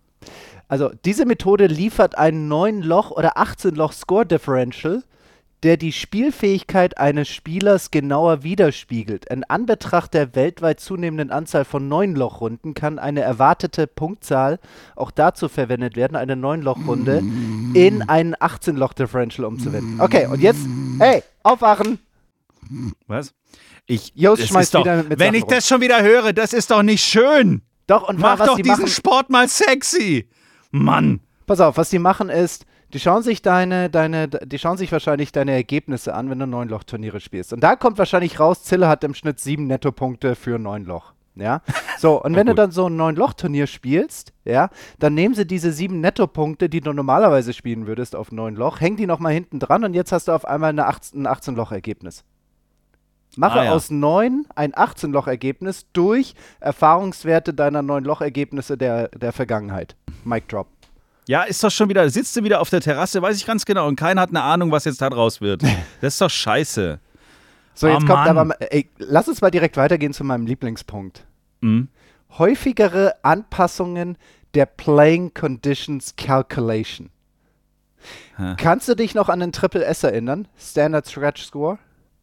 Also 0.71 0.93
diese 1.05 1.27
Methode 1.27 1.67
liefert 1.67 2.17
ein 2.17 2.49
9-Loch- 2.49 3.11
oder 3.11 3.39
18-Loch-Score-Differential, 3.39 5.03
der 5.65 5.77
die 5.77 5.91
Spielfähigkeit 5.91 6.97
eines 6.97 7.29
Spielers 7.29 7.91
genauer 7.91 8.45
widerspiegelt. 8.45 9.25
In 9.29 9.43
Anbetracht 9.43 10.15
der 10.15 10.37
weltweit 10.37 10.79
zunehmenden 10.79 11.33
Anzahl 11.33 11.65
von 11.65 11.91
9-Loch-Runden 11.91 12.75
kann 12.75 13.01
eine 13.01 13.21
erwartete 13.21 13.89
Punktzahl 13.89 14.61
auch 14.95 15.11
dazu 15.11 15.49
verwendet 15.49 15.97
werden, 15.97 16.15
eine 16.15 16.35
9-Loch-Runde 16.35 17.19
in 17.75 18.09
einen 18.09 18.37
18-Loch-Differential 18.37 19.45
umzuwenden. 19.47 20.01
Okay, 20.01 20.27
und 20.27 20.41
jetzt, 20.41 20.61
hey, 21.01 21.25
aufwachen! 21.43 21.99
Was? 23.09 23.35
Ich, 23.87 24.13
das 24.15 24.47
schmeißt 24.47 24.75
doch, 24.75 24.85
wieder 24.85 25.03
mit 25.03 25.19
Wenn 25.19 25.19
Sachen 25.19 25.35
ich 25.35 25.45
das 25.47 25.67
schon 25.67 25.81
wieder 25.81 26.01
höre, 26.01 26.33
das 26.33 26.53
ist 26.53 26.71
doch 26.71 26.85
nicht 26.85 27.03
schön. 27.03 27.63
Doch, 27.89 28.09
und 28.09 28.21
Mach 28.21 28.39
was 28.39 28.47
doch 28.47 28.55
die 28.55 28.63
diesen 28.63 28.83
machen, 28.83 28.89
Sport 28.89 29.31
mal 29.31 29.49
sexy. 29.49 30.29
Mann. 30.71 31.21
Pass 31.47 31.61
auf, 31.61 31.77
was 31.77 31.91
die 31.91 31.99
machen 31.99 32.29
ist, 32.29 32.67
die 32.93 33.01
schauen 33.01 33.23
sich 33.23 33.43
deine, 33.43 33.91
deine, 33.91 34.29
die 34.29 34.59
schauen 34.59 34.77
sich 34.77 34.91
wahrscheinlich 34.91 35.33
deine 35.33 35.53
Ergebnisse 35.53 36.15
an, 36.15 36.31
wenn 36.31 36.39
du 36.39 36.47
Neunloch-Turniere 36.47 37.21
spielst. 37.21 37.53
Und 37.53 37.61
da 37.61 37.77
kommt 37.77 37.99
wahrscheinlich 37.99 38.41
raus, 38.41 38.65
Zille 38.65 38.89
hat 38.89 39.05
im 39.05 39.15
Schnitt 39.15 39.41
sieben 39.41 39.67
Nettopunkte 39.67 40.35
für 40.35 40.59
Neunloch. 40.59 41.13
Ja, 41.37 41.63
so, 41.99 42.21
und 42.23 42.35
wenn 42.35 42.49
du 42.49 42.55
dann 42.55 42.73
so 42.73 42.89
ein 42.89 42.97
Neun-Loch-Turnier 42.97 43.69
spielst, 43.69 44.33
ja, 44.45 44.69
dann 44.99 45.15
nehmen 45.15 45.35
sie 45.35 45.47
diese 45.47 45.73
sieben 45.73 46.01
Nettopunkte, 46.01 46.69
die 46.69 46.81
du 46.81 46.93
normalerweise 46.93 47.53
spielen 47.53 47.87
würdest 47.87 48.17
auf 48.17 48.33
neun 48.33 48.57
Loch, 48.57 48.81
häng 48.81 48.97
die 48.97 49.07
nochmal 49.07 49.33
hinten 49.33 49.61
dran 49.61 49.85
und 49.85 49.95
jetzt 49.95 50.11
hast 50.11 50.29
du 50.29 50.33
auf 50.33 50.45
einmal 50.45 50.71
eine 50.71 50.87
18 50.87 51.27
ein 51.27 51.33
18-Loch-Ergebnis. 51.33 52.25
Mache 53.37 53.61
Ah, 53.61 53.65
ja. 53.67 53.73
aus 53.73 53.91
neun 53.91 54.47
ein 54.57 54.73
18-Loch-Ergebnis 54.73 55.87
durch 55.93 56.35
Erfahrungswerte 56.59 57.55
deiner 57.55 57.83
Neun-Loch-Ergebnisse 57.83 58.77
der, 58.77 59.09
der 59.09 59.33
Vergangenheit. 59.33 59.97
Mic 60.25 60.47
drop. 60.49 60.67
Ja, 61.27 61.43
ist 61.43 61.63
doch 61.63 61.71
schon 61.71 61.89
wieder, 61.89 62.09
sitzt 62.11 62.35
du 62.37 62.43
wieder 62.43 62.61
auf 62.61 62.71
der 62.71 62.81
Terrasse, 62.81 63.23
weiß 63.23 63.37
ich 63.37 63.47
ganz 63.47 63.65
genau, 63.65 63.87
und 63.87 63.97
keiner 63.97 64.21
hat 64.23 64.31
eine 64.31 64.43
Ahnung, 64.43 64.73
was 64.73 64.85
jetzt 64.85 65.01
da 65.01 65.11
draus 65.11 65.41
wird. 65.41 65.63
Das 66.01 66.15
ist 66.15 66.21
doch 66.21 66.31
scheiße. 66.31 66.99
So, 67.75 67.87
Oh, 67.87 67.91
jetzt 67.91 68.01
kommt 68.07 68.09
Mann. 68.27 68.39
aber, 68.39 68.73
ey, 68.73 68.89
lass 68.99 69.29
uns 69.29 69.41
mal 69.41 69.51
direkt 69.51 69.77
weitergehen 69.77 70.13
zu 70.13 70.25
meinem 70.25 70.47
Lieblingspunkt. 70.47 71.25
Mhm. 71.61 71.89
Häufigere 72.39 73.15
Anpassungen 73.23 74.17
der 74.55 74.67
Playing 74.67 75.33
Conditions 75.35 76.15
Calculation. 76.17 77.11
Hä. 78.37 78.55
Kannst 78.57 78.89
du 78.89 78.95
dich 78.97 79.15
noch 79.15 79.29
an 79.29 79.41
den 79.41 79.53
Triple 79.53 79.85
S 79.85 80.03
erinnern? 80.03 80.49
Standard 80.59 81.07
Scratch 81.07 81.45
Score? 81.45 81.79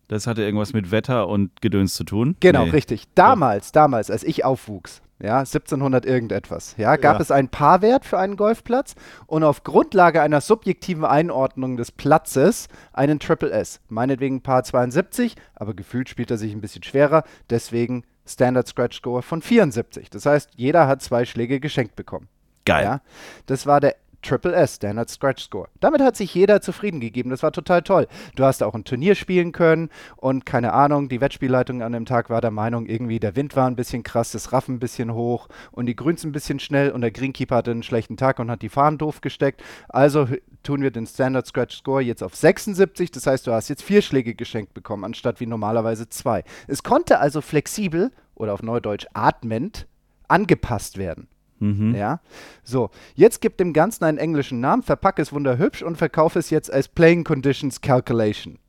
Das 0.07 0.25
hatte 0.25 0.41
irgendwas 0.41 0.73
mit 0.73 0.91
Wetter 0.91 1.27
und 1.27 1.61
Gedöns 1.61 1.93
zu 1.93 2.03
tun? 2.03 2.35
Genau, 2.39 2.65
Nee. 2.65 2.71
richtig. 2.71 3.03
Damals, 3.15 3.71
damals, 3.71 4.09
als 4.09 4.23
ich 4.23 4.43
aufwuchs, 4.45 5.01
ja, 5.21 5.39
1700 5.39 6.05
irgendetwas, 6.05 6.75
ja, 6.77 6.95
gab 6.95 7.15
Ja. 7.15 7.21
es 7.21 7.31
einen 7.31 7.49
Paarwert 7.49 8.05
für 8.05 8.19
einen 8.19 8.37
Golfplatz 8.37 8.95
und 9.25 9.43
auf 9.43 9.63
Grundlage 9.63 10.21
einer 10.21 10.41
subjektiven 10.41 11.05
Einordnung 11.05 11.77
des 11.77 11.91
Platzes 11.91 12.67
einen 12.93 13.19
Triple 13.19 13.51
S. 13.51 13.79
Meinetwegen 13.89 14.41
Paar 14.41 14.63
72, 14.63 15.35
aber 15.55 15.73
gefühlt 15.73 16.09
spielt 16.09 16.29
er 16.31 16.37
sich 16.37 16.53
ein 16.53 16.61
bisschen 16.61 16.83
schwerer, 16.83 17.23
deswegen 17.49 18.03
Standard 18.25 18.67
Scratch 18.67 18.97
Score 18.97 19.21
von 19.21 19.41
74. 19.41 20.09
Das 20.09 20.25
heißt, 20.25 20.51
jeder 20.55 20.87
hat 20.87 21.01
zwei 21.01 21.25
Schläge 21.25 21.59
geschenkt 21.59 21.95
bekommen. 21.95 22.27
Geil. 22.65 22.83
Ja, 22.83 23.01
das 23.45 23.65
war 23.65 23.79
der 23.79 23.95
Triple 24.21 24.53
S, 24.53 24.75
Standard 24.75 25.09
Scratch 25.09 25.43
Score. 25.43 25.67
Damit 25.79 26.01
hat 26.01 26.15
sich 26.15 26.33
jeder 26.33 26.61
zufrieden 26.61 26.99
gegeben. 26.99 27.29
Das 27.29 27.43
war 27.43 27.51
total 27.51 27.81
toll. 27.81 28.07
Du 28.35 28.43
hast 28.43 28.63
auch 28.63 28.73
ein 28.73 28.83
Turnier 28.83 29.15
spielen 29.15 29.51
können 29.51 29.89
und 30.15 30.45
keine 30.45 30.73
Ahnung, 30.73 31.09
die 31.09 31.21
Wettspielleitung 31.21 31.81
an 31.81 31.93
dem 31.93 32.05
Tag 32.05 32.29
war 32.29 32.41
der 32.41 32.51
Meinung, 32.51 32.87
irgendwie 32.87 33.19
der 33.19 33.35
Wind 33.35 33.55
war 33.55 33.67
ein 33.67 33.75
bisschen 33.75 34.03
krass, 34.03 34.31
das 34.31 34.51
Raffen 34.51 34.75
ein 34.75 34.79
bisschen 34.79 35.13
hoch 35.13 35.47
und 35.71 35.85
die 35.85 35.95
Grüns 35.95 36.23
ein 36.23 36.31
bisschen 36.31 36.59
schnell 36.59 36.91
und 36.91 37.01
der 37.01 37.11
Greenkeeper 37.11 37.57
hatte 37.57 37.71
einen 37.71 37.83
schlechten 37.83 38.17
Tag 38.17 38.39
und 38.39 38.51
hat 38.51 38.61
die 38.61 38.69
Fahnen 38.69 38.97
doof 38.97 39.21
gesteckt. 39.21 39.63
Also 39.89 40.27
tun 40.63 40.81
wir 40.81 40.91
den 40.91 41.07
Standard 41.07 41.47
Scratch 41.47 41.77
Score 41.77 42.01
jetzt 42.01 42.23
auf 42.23 42.35
76. 42.35 43.11
Das 43.11 43.27
heißt, 43.27 43.47
du 43.47 43.51
hast 43.51 43.69
jetzt 43.69 43.83
vier 43.83 44.01
Schläge 44.01 44.35
geschenkt 44.35 44.73
bekommen, 44.73 45.03
anstatt 45.03 45.39
wie 45.39 45.45
normalerweise 45.45 46.09
zwei. 46.09 46.43
Es 46.67 46.83
konnte 46.83 47.19
also 47.19 47.41
flexibel 47.41 48.11
oder 48.35 48.53
auf 48.53 48.63
Neudeutsch 48.63 49.07
atmend 49.13 49.87
angepasst 50.27 50.97
werden. 50.97 51.27
Ja. 51.59 52.21
So, 52.63 52.89
jetzt 53.15 53.41
gib 53.41 53.57
dem 53.57 53.73
Ganzen 53.73 54.03
einen 54.03 54.17
englischen 54.17 54.59
Namen, 54.59 54.83
verpacke 54.83 55.21
es 55.21 55.33
wunderhübsch 55.33 55.81
und 55.81 55.97
verkaufe 55.97 56.39
es 56.39 56.49
jetzt 56.49 56.71
als 56.71 56.87
Playing 56.87 57.23
Conditions 57.23 57.81
Calculation. 57.81 58.59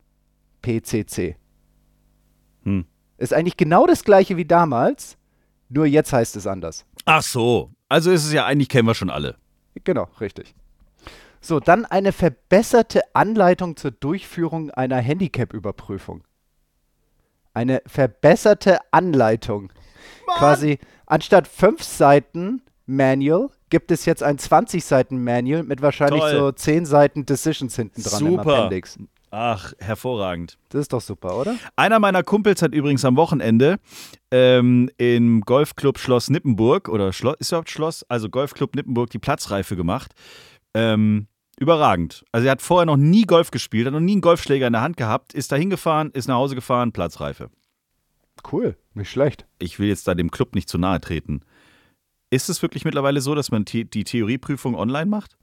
PCC. 0.63 1.37
Hm. 2.65 2.87
Ist 3.19 3.35
eigentlich 3.35 3.57
genau 3.57 3.87
das 3.87 4.05
gleiche 4.05 4.37
wie 4.37 4.45
damals, 4.45 5.17
nur 5.69 5.87
jetzt 5.87 6.13
heißt 6.13 6.37
es 6.37 6.47
anders. 6.47 6.87
Ach 7.05 7.23
so. 7.23 7.71
Also 7.89 8.11
ist 8.11 8.25
es 8.25 8.33
ja 8.33 8.47
eigentlich, 8.47 8.69
kennen 8.69 8.87
wir 8.87 8.95
schon 8.95 9.11
alle. 9.11 9.37
Genau, 9.85 10.09
richtig. 10.21 10.55
So, 11.41 11.61
dann 11.61 11.85
eine 11.85 12.13
verbesserte 12.13 13.03
Anleitung 13.15 13.77
zur 13.77 13.93
Durchführung 13.93 14.71
einer 14.71 14.99
Handicap-Überprüfung. 14.99 16.25
Eine 17.55 17.83
verbesserte 17.87 18.79
Anleitung. 18.91 19.73
Quasi 20.37 20.79
anstatt 21.07 21.49
fünf 21.49 21.83
Seiten 21.83 22.63
Manual 22.89 23.51
gibt 23.71 23.91
es 23.91 24.05
jetzt 24.07 24.23
ein 24.23 24.39
20 24.39 24.85
Seiten 24.85 25.23
Manual 25.23 25.63
mit 25.63 25.83
wahrscheinlich 25.83 26.21
Toll. 26.21 26.33
so 26.33 26.53
10 26.53 26.87
Seiten 26.87 27.27
Decisions 27.27 27.77
hinten 27.77 28.03
dran 28.03 28.27
im 28.27 28.31
Super. 28.37 28.57
Appendix. 28.57 28.99
Ach, 29.31 29.75
hervorragend. 29.79 30.57
Das 30.71 30.81
ist 30.83 30.93
doch 30.93 31.03
super, 31.03 31.37
oder? 31.37 31.55
Einer 31.77 31.99
meiner 31.99 32.23
Kumpels 32.23 32.63
hat 32.63 32.73
übrigens 32.73 33.05
am 33.05 33.17
Wochenende 33.17 33.79
ähm, 34.31 34.91
im 34.97 35.43
Golfclub 35.43 35.99
Schloss 35.99 36.31
Nippenburg, 36.31 36.89
oder 36.89 37.13
Schloss, 37.13 37.37
ist 37.39 37.51
überhaupt 37.51 37.69
Schloss? 37.69 38.05
Also 38.09 38.31
Golfclub 38.31 38.75
Nippenburg 38.75 39.11
die 39.11 39.19
Platzreife 39.19 39.77
gemacht. 39.77 40.13
Ähm, 40.73 41.27
überragend. 41.59 42.25
Also 42.33 42.47
er 42.47 42.53
hat 42.53 42.63
vorher 42.63 42.87
noch 42.87 42.97
nie 42.97 43.23
Golf 43.23 43.51
gespielt, 43.51 43.87
hat 43.87 43.93
noch 43.93 44.01
nie 44.01 44.13
einen 44.13 44.23
Golfschläger 44.23 44.67
in 44.67 44.73
der 44.73 44.83
Hand 44.83 44.97
gehabt, 44.97 45.35
ist 45.35 45.53
da 45.53 45.57
hingefahren, 45.57 46.11
ist 46.13 46.29
nach 46.29 46.37
Hause 46.37 46.55
gefahren, 46.55 46.93
Platzreife. 46.93 47.51
Cool, 48.51 48.77
nicht 48.95 49.11
schlecht. 49.11 49.47
Ich 49.59 49.79
will 49.79 49.89
jetzt 49.89 50.09
da 50.09 50.15
dem 50.15 50.31
Club 50.31 50.55
nicht 50.55 50.71
zu 50.71 50.79
nahe 50.79 51.01
treten. 51.01 51.43
Ist 52.31 52.49
es 52.49 52.61
wirklich 52.61 52.85
mittlerweile 52.85 53.21
so, 53.21 53.35
dass 53.35 53.51
man 53.51 53.65
die, 53.65 53.85
Theorieprüfung 53.85 54.75
online 54.75 55.07
macht? 55.07 55.37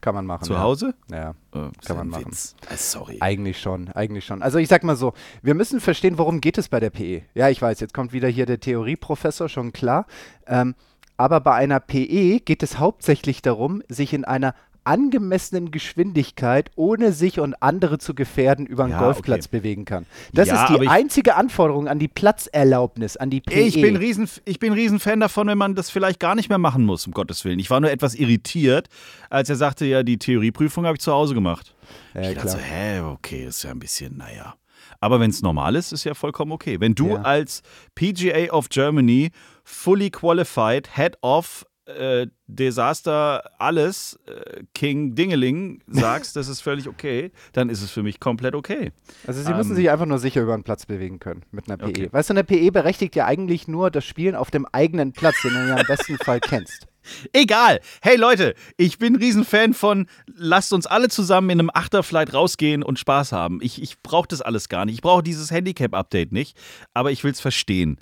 Kann 0.00 0.14
man 0.14 0.24
machen. 0.24 0.44
Zu 0.44 0.54
ja. 0.54 0.60
Hause? 0.60 0.94
Ja, 1.10 1.34
Äh, 1.52 1.68
kann 1.84 1.96
man 1.96 2.08
machen. 2.08 2.26
Witz. 2.26 2.54
Äh, 2.70 2.76
Sorry. 2.76 3.18
Eigentlich 3.20 3.60
schon, 3.60 3.88
eigentlich 3.90 4.24
schon. 4.24 4.40
Also 4.40 4.56
ich 4.58 4.68
sag 4.68 4.82
mal 4.82 4.96
so, 4.96 5.12
wir 5.42 5.54
müssen 5.54 5.80
verstehen, 5.80 6.16
worum 6.16 6.40
geht 6.40 6.56
es 6.56 6.68
bei 6.70 6.80
der 6.80 6.88
PE. 6.88 7.22
Ja, 7.34 7.50
ich 7.50 7.60
weiß, 7.60 7.80
jetzt 7.80 7.92
kommt 7.92 8.14
wieder 8.14 8.28
hier 8.28 8.46
der 8.46 8.60
Theorieprofessor, 8.60 9.50
schon 9.50 9.72
klar. 9.72 10.06
Ähm, 10.46 10.74
aber 11.18 11.40
bei 11.40 11.52
einer 11.52 11.80
PE 11.80 12.40
geht 12.40 12.62
es 12.62 12.78
hauptsächlich 12.78 13.42
darum, 13.42 13.82
sich 13.90 14.14
in 14.14 14.24
einer 14.24 14.54
angemessenen 14.84 15.70
Geschwindigkeit, 15.70 16.70
ohne 16.76 17.12
sich 17.12 17.40
und 17.40 17.54
andere 17.62 17.98
zu 17.98 18.14
gefährden, 18.14 18.66
über 18.66 18.84
einen 18.84 18.92
Ja, 18.92 19.00
Golfplatz 19.00 19.46
okay. 19.46 19.58
bewegen 19.58 19.84
kann. 19.84 20.06
Das 20.32 20.48
Ja, 20.48 20.64
ist 20.72 20.80
die 20.80 20.88
einzige 20.88 21.36
Anforderung 21.36 21.88
an 21.88 21.98
die 21.98 22.08
Platzerlaubnis, 22.08 23.16
an 23.16 23.30
die 23.30 23.40
PE. 23.40 23.60
Ich 23.60 23.80
bin, 23.80 23.96
riesen, 23.96 24.28
ich 24.44 24.58
bin 24.58 24.72
Riesenfan 24.72 25.20
davon, 25.20 25.46
wenn 25.48 25.58
man 25.58 25.74
das 25.74 25.90
vielleicht 25.90 26.20
gar 26.20 26.34
nicht 26.34 26.48
mehr 26.48 26.58
machen 26.58 26.84
muss, 26.84 27.06
um 27.06 27.12
Gottes 27.12 27.44
Willen. 27.44 27.58
Ich 27.58 27.70
war 27.70 27.80
nur 27.80 27.90
etwas 27.90 28.14
irritiert, 28.14 28.88
als 29.28 29.48
er 29.50 29.56
sagte, 29.56 29.84
ja, 29.86 30.02
die 30.02 30.18
Theorieprüfung 30.18 30.84
habe 30.86 30.96
ich 30.96 31.02
zu 31.02 31.12
Hause 31.12 31.34
gemacht. 31.34 31.74
Ja, 32.14 32.22
ich 32.22 32.28
dachte 32.36 32.40
klar. 32.40 32.48
so, 32.50 32.58
hä, 32.58 33.00
okay, 33.00 33.44
ist 33.46 33.62
ja 33.62 33.70
ein 33.70 33.78
bisschen, 33.78 34.16
naja. 34.16 34.54
Aber 35.02 35.18
wenn 35.20 35.30
es 35.30 35.40
normal 35.40 35.76
ist, 35.76 35.92
ist 35.92 36.04
ja 36.04 36.14
vollkommen 36.14 36.52
okay. 36.52 36.78
Wenn 36.80 36.94
du 36.94 37.10
Ja. 37.14 37.22
als 37.22 37.62
PGA 37.94 38.52
of 38.52 38.68
Germany 38.68 39.30
fully 39.64 40.10
qualified, 40.10 40.94
Head 40.96 41.16
of 41.22 41.64
äh, 41.96 42.26
Desaster, 42.46 43.50
alles, 43.58 44.18
äh, 44.26 44.62
King 44.74 45.14
Dingeling 45.14 45.82
sagst, 45.86 46.36
das 46.36 46.48
ist 46.48 46.60
völlig 46.60 46.88
okay, 46.88 47.30
dann 47.52 47.68
ist 47.68 47.82
es 47.82 47.90
für 47.90 48.02
mich 48.02 48.20
komplett 48.20 48.54
okay. 48.54 48.92
Also 49.26 49.42
sie 49.42 49.52
müssen 49.54 49.70
Ähm, 49.70 49.76
sich 49.76 49.90
einfach 49.90 50.06
nur 50.06 50.18
sicher 50.18 50.42
über 50.42 50.54
einen 50.54 50.64
Platz 50.64 50.86
bewegen 50.86 51.18
können 51.20 51.44
mit 51.50 51.68
einer 51.68 51.78
PE. 51.78 51.86
Okay. 51.88 52.08
Weißt 52.10 52.30
du, 52.30 52.34
eine 52.34 52.44
PE 52.44 52.72
berechtigt 52.72 53.14
ja 53.16 53.26
eigentlich 53.26 53.68
nur 53.68 53.90
das 53.90 54.04
Spielen 54.04 54.34
auf 54.34 54.50
dem 54.50 54.66
eigenen 54.66 55.12
Platz, 55.12 55.42
den 55.42 55.52
du 55.52 55.68
ja 55.68 55.76
im 55.78 55.86
besten 55.86 56.16
Fall 56.18 56.40
kennst. 56.40 56.86
Egal. 57.32 57.80
Hey 58.02 58.16
Leute, 58.16 58.54
ich 58.76 58.98
bin 58.98 59.16
Riesenfan 59.16 59.72
von, 59.72 60.06
lasst 60.34 60.72
uns 60.72 60.86
alle 60.86 61.08
zusammen 61.08 61.50
in 61.50 61.60
einem 61.60 61.70
Achterflight 61.72 62.34
rausgehen 62.34 62.82
und 62.82 62.98
Spaß 62.98 63.32
haben. 63.32 63.60
Ich, 63.62 63.80
ich 63.82 64.02
brauche 64.02 64.28
das 64.28 64.42
alles 64.42 64.68
gar 64.68 64.84
nicht. 64.84 64.96
Ich 64.96 65.02
brauche 65.02 65.22
dieses 65.22 65.50
Handicap-Update 65.50 66.32
nicht, 66.32 66.58
aber 66.92 67.10
ich 67.10 67.24
will 67.24 67.32
es 67.32 67.40
verstehen. 67.40 67.98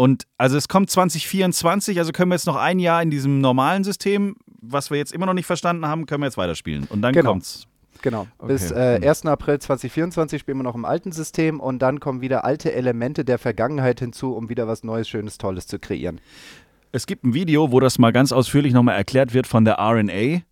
Und 0.00 0.26
also 0.38 0.56
es 0.56 0.66
kommt 0.66 0.88
2024, 0.88 1.98
also 1.98 2.10
können 2.12 2.30
wir 2.30 2.34
jetzt 2.36 2.46
noch 2.46 2.56
ein 2.56 2.78
Jahr 2.78 3.02
in 3.02 3.10
diesem 3.10 3.42
normalen 3.42 3.84
System, 3.84 4.34
was 4.46 4.90
wir 4.90 4.96
jetzt 4.96 5.12
immer 5.12 5.26
noch 5.26 5.34
nicht 5.34 5.44
verstanden 5.44 5.84
haben, 5.84 6.06
können 6.06 6.22
wir 6.22 6.26
jetzt 6.26 6.38
weiterspielen. 6.38 6.86
Und 6.88 7.02
dann 7.02 7.12
Genau. 7.12 7.32
kommt's. 7.32 7.66
Genau. 8.00 8.26
Okay. 8.38 8.50
Bis 8.50 8.70
äh, 8.70 8.96
Hm. 8.96 9.06
1. 9.06 9.26
April 9.26 9.58
2024 9.58 10.40
spielen 10.40 10.56
wir 10.56 10.62
noch 10.62 10.74
im 10.74 10.86
alten 10.86 11.12
System 11.12 11.60
und 11.60 11.80
dann 11.80 12.00
kommen 12.00 12.22
wieder 12.22 12.46
alte 12.46 12.72
Elemente 12.72 13.26
der 13.26 13.36
Vergangenheit 13.38 14.00
hinzu, 14.00 14.32
um 14.32 14.48
wieder 14.48 14.66
was 14.66 14.84
Neues, 14.84 15.06
Schönes, 15.06 15.36
Tolles 15.36 15.66
zu 15.66 15.78
kreieren. 15.78 16.18
Es 16.92 17.04
gibt 17.06 17.22
ein 17.24 17.34
Video, 17.34 17.70
wo 17.70 17.78
das 17.78 17.98
mal 17.98 18.10
ganz 18.10 18.32
ausführlich 18.32 18.72
nochmal 18.72 18.96
erklärt 18.96 19.34
wird 19.34 19.46
von 19.46 19.66
der 19.66 19.74
RNA 19.80 20.12
äh, 20.12 20.42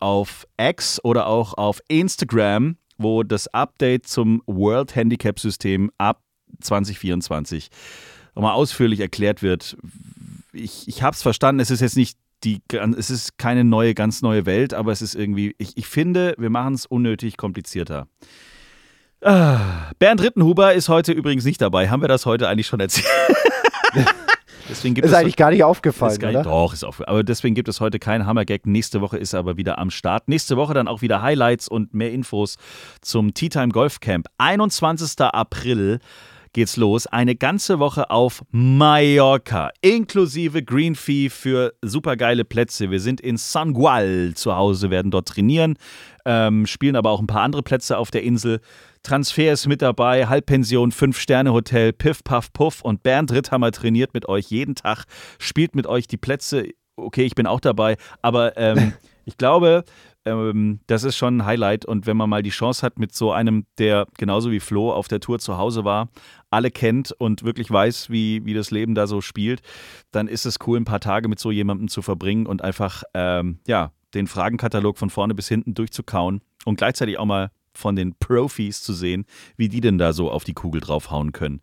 auf 0.00 0.46
X 0.60 1.02
oder 1.02 1.26
auch 1.26 1.54
auf 1.54 1.80
Instagram, 1.88 2.76
wo 2.98 3.22
das 3.22 3.48
Update 3.48 4.06
zum 4.06 4.42
World 4.44 4.94
Handicap 4.94 5.40
System 5.40 5.90
ab 5.96 6.20
2024 6.60 7.70
nochmal 8.34 8.52
ausführlich 8.52 9.00
erklärt 9.00 9.42
wird. 9.42 9.76
Ich, 10.52 10.88
ich 10.88 11.02
habe 11.02 11.14
es 11.14 11.22
verstanden, 11.22 11.60
es 11.60 11.70
ist 11.70 11.80
jetzt 11.80 11.96
nicht 11.96 12.18
die, 12.44 12.62
es 12.96 13.10
ist 13.10 13.38
keine 13.38 13.64
neue, 13.64 13.94
ganz 13.94 14.22
neue 14.22 14.46
Welt, 14.46 14.72
aber 14.72 14.92
es 14.92 15.02
ist 15.02 15.14
irgendwie, 15.14 15.54
ich, 15.58 15.76
ich 15.76 15.86
finde, 15.86 16.34
wir 16.38 16.50
machen 16.50 16.74
es 16.74 16.86
unnötig 16.86 17.36
komplizierter. 17.36 18.06
Ah, 19.22 19.90
Bernd 19.98 20.22
Rittenhuber 20.22 20.72
ist 20.72 20.88
heute 20.88 21.12
übrigens 21.12 21.44
nicht 21.44 21.60
dabei. 21.60 21.90
Haben 21.90 22.00
wir 22.00 22.08
das 22.08 22.24
heute 22.24 22.48
eigentlich 22.48 22.66
schon 22.66 22.80
erzählt? 22.80 23.06
Deswegen 24.70 24.94
gibt 24.94 25.04
Ist 25.04 25.12
es 25.12 25.18
eigentlich 25.18 25.36
gar 25.36 25.50
nicht 25.50 25.64
aufgefallen, 25.64 26.12
ist 26.12 26.20
gar 26.20 26.28
nicht, 26.28 26.36
oder? 26.38 26.50
Doch, 26.50 26.72
ist 26.72 26.84
auch. 26.84 26.94
Aber 27.04 27.24
deswegen 27.24 27.56
gibt 27.56 27.68
es 27.68 27.80
heute 27.80 27.98
keinen 27.98 28.24
Hammergag. 28.24 28.66
Nächste 28.66 29.00
Woche 29.00 29.18
ist 29.18 29.32
er 29.32 29.40
aber 29.40 29.56
wieder 29.56 29.78
am 29.78 29.90
Start. 29.90 30.28
Nächste 30.28 30.56
Woche 30.56 30.74
dann 30.74 30.86
auch 30.86 31.02
wieder 31.02 31.22
Highlights 31.22 31.66
und 31.66 31.92
mehr 31.92 32.12
Infos 32.12 32.56
zum 33.00 33.34
Tea 33.34 33.48
Time 33.48 33.70
Golf 33.70 33.98
Camp. 33.98 34.28
21. 34.38 35.20
April 35.20 35.98
geht's 36.52 36.76
los. 36.76 37.06
Eine 37.06 37.36
ganze 37.36 37.78
Woche 37.78 38.10
auf 38.10 38.42
Mallorca, 38.50 39.70
inklusive 39.80 40.62
Green 40.62 40.94
Fee 40.94 41.28
für 41.28 41.74
supergeile 41.82 42.44
Plätze. 42.44 42.90
Wir 42.90 43.00
sind 43.00 43.20
in 43.20 43.36
San 43.36 43.72
Gual 43.72 44.32
zu 44.34 44.54
Hause, 44.54 44.90
werden 44.90 45.10
dort 45.10 45.28
trainieren, 45.28 45.76
ähm, 46.24 46.66
spielen 46.66 46.96
aber 46.96 47.10
auch 47.10 47.20
ein 47.20 47.26
paar 47.26 47.42
andere 47.42 47.62
Plätze 47.62 47.98
auf 47.98 48.10
der 48.10 48.22
Insel. 48.22 48.60
Transfer 49.02 49.52
ist 49.52 49.66
mit 49.66 49.80
dabei, 49.82 50.26
Halbpension, 50.26 50.92
Fünf-Sterne-Hotel, 50.92 51.92
Piff, 51.92 52.22
Puff, 52.22 52.52
Puff 52.52 52.82
und 52.82 53.02
Bernd 53.02 53.32
Ritthammer 53.32 53.72
trainiert 53.72 54.12
mit 54.12 54.28
euch 54.28 54.46
jeden 54.50 54.74
Tag, 54.74 55.04
spielt 55.38 55.74
mit 55.74 55.86
euch 55.86 56.06
die 56.06 56.18
Plätze. 56.18 56.68
Okay, 56.96 57.24
ich 57.24 57.34
bin 57.34 57.46
auch 57.46 57.60
dabei, 57.60 57.96
aber 58.20 58.58
ähm, 58.58 58.92
ich 59.24 59.38
glaube, 59.38 59.84
ähm, 60.26 60.80
das 60.86 61.04
ist 61.04 61.16
schon 61.16 61.38
ein 61.38 61.44
Highlight 61.46 61.86
und 61.86 62.06
wenn 62.06 62.16
man 62.16 62.28
mal 62.28 62.42
die 62.42 62.50
Chance 62.50 62.84
hat, 62.84 62.98
mit 62.98 63.14
so 63.14 63.32
einem, 63.32 63.64
der 63.78 64.06
genauso 64.18 64.50
wie 64.50 64.60
Flo 64.60 64.92
auf 64.92 65.08
der 65.08 65.20
Tour 65.20 65.38
zu 65.38 65.56
Hause 65.56 65.84
war, 65.84 66.08
alle 66.50 66.70
kennt 66.70 67.12
und 67.12 67.42
wirklich 67.42 67.70
weiß, 67.70 68.10
wie, 68.10 68.44
wie 68.44 68.54
das 68.54 68.70
Leben 68.70 68.94
da 68.94 69.06
so 69.06 69.20
spielt, 69.20 69.62
dann 70.10 70.28
ist 70.28 70.46
es 70.46 70.58
cool, 70.66 70.78
ein 70.78 70.84
paar 70.84 71.00
Tage 71.00 71.28
mit 71.28 71.38
so 71.38 71.50
jemandem 71.50 71.88
zu 71.88 72.02
verbringen 72.02 72.46
und 72.46 72.62
einfach, 72.62 73.04
ähm, 73.14 73.60
ja, 73.66 73.92
den 74.14 74.26
Fragenkatalog 74.26 74.98
von 74.98 75.10
vorne 75.10 75.34
bis 75.34 75.48
hinten 75.48 75.74
durchzukauen 75.74 76.40
und 76.64 76.76
gleichzeitig 76.76 77.18
auch 77.18 77.26
mal 77.26 77.50
von 77.72 77.94
den 77.94 78.14
Profis 78.18 78.82
zu 78.82 78.92
sehen, 78.92 79.24
wie 79.56 79.68
die 79.68 79.80
denn 79.80 79.98
da 79.98 80.12
so 80.12 80.30
auf 80.30 80.44
die 80.44 80.54
Kugel 80.54 80.80
draufhauen 80.80 81.32
können. 81.32 81.60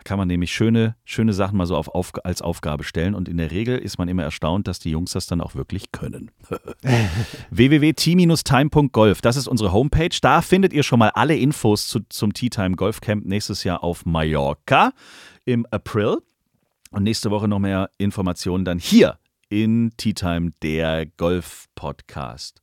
Da 0.00 0.04
kann 0.04 0.16
man 0.16 0.28
nämlich 0.28 0.50
schöne, 0.50 0.96
schöne 1.04 1.34
Sachen 1.34 1.58
mal 1.58 1.66
so 1.66 1.76
auf, 1.76 1.88
auf, 1.88 2.12
als 2.24 2.40
Aufgabe 2.40 2.84
stellen 2.84 3.14
und 3.14 3.28
in 3.28 3.36
der 3.36 3.50
Regel 3.50 3.76
ist 3.76 3.98
man 3.98 4.08
immer 4.08 4.22
erstaunt, 4.22 4.66
dass 4.66 4.78
die 4.78 4.88
Jungs 4.88 5.12
das 5.12 5.26
dann 5.26 5.42
auch 5.42 5.54
wirklich 5.54 5.92
können. 5.92 6.30
www.t-time.golf, 7.50 9.20
das 9.20 9.36
ist 9.36 9.46
unsere 9.46 9.74
Homepage. 9.74 10.16
Da 10.22 10.40
findet 10.40 10.72
ihr 10.72 10.84
schon 10.84 11.00
mal 11.00 11.10
alle 11.10 11.36
Infos 11.36 11.86
zu, 11.86 12.00
zum 12.08 12.32
Tea 12.32 12.48
Time 12.48 12.76
Golf 12.76 13.02
Camp 13.02 13.26
nächstes 13.26 13.62
Jahr 13.62 13.84
auf 13.84 14.06
Mallorca 14.06 14.94
im 15.44 15.66
April. 15.66 16.16
Und 16.92 17.02
nächste 17.02 17.30
Woche 17.30 17.46
noch 17.46 17.58
mehr 17.58 17.90
Informationen 17.98 18.64
dann 18.64 18.78
hier 18.78 19.18
in 19.50 19.90
Tea 19.98 20.14
Time, 20.14 20.52
der 20.62 21.04
Golf-Podcast. 21.04 22.62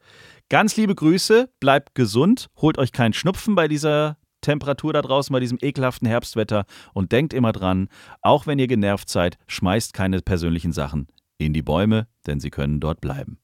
Ganz 0.50 0.76
liebe 0.76 0.96
Grüße, 0.96 1.52
bleibt 1.60 1.94
gesund, 1.94 2.50
holt 2.58 2.80
euch 2.80 2.92
keinen 2.92 3.14
Schnupfen 3.14 3.54
bei 3.54 3.68
dieser 3.68 4.18
Temperatur 4.42 4.94
da 4.94 5.02
draußen, 5.02 5.34
bei 5.34 5.40
diesem 5.40 5.58
ekelhaften 5.62 6.08
Herbstwetter 6.08 6.66
und 6.94 7.12
denkt 7.12 7.34
immer 7.34 7.52
dran, 7.52 7.90
auch 8.22 8.48
wenn 8.48 8.60
ihr 8.60 8.68
genervt 8.68 9.10
seid, 9.10 9.38
schmeißt 9.48 9.94
keine 9.94 10.22
persönlichen 10.22 10.72
Sachen 10.72 11.08
in 11.38 11.54
die 11.54 11.62
Bäume, 11.62 12.08
denn 12.26 12.40
sie 12.40 12.50
können 12.50 12.80
dort 12.80 13.02
bleiben. 13.02 13.38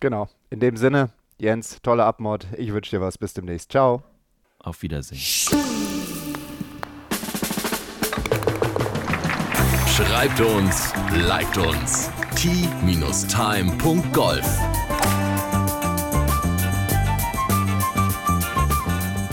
Genau. 0.00 0.28
In 0.50 0.60
dem 0.60 0.76
Sinne, 0.76 1.10
Jens, 1.38 1.78
tolle 1.82 2.04
Abmord. 2.04 2.46
Ich 2.56 2.72
wünsche 2.72 2.96
dir 2.96 3.00
was. 3.00 3.18
Bis 3.18 3.34
demnächst. 3.34 3.70
Ciao. 3.72 4.02
Auf 4.58 4.82
Wiedersehen. 4.82 5.20
Schreibt 9.88 10.40
uns, 10.40 10.92
liked 11.14 11.56
uns. 11.58 12.10
t-time.golf 12.34 13.26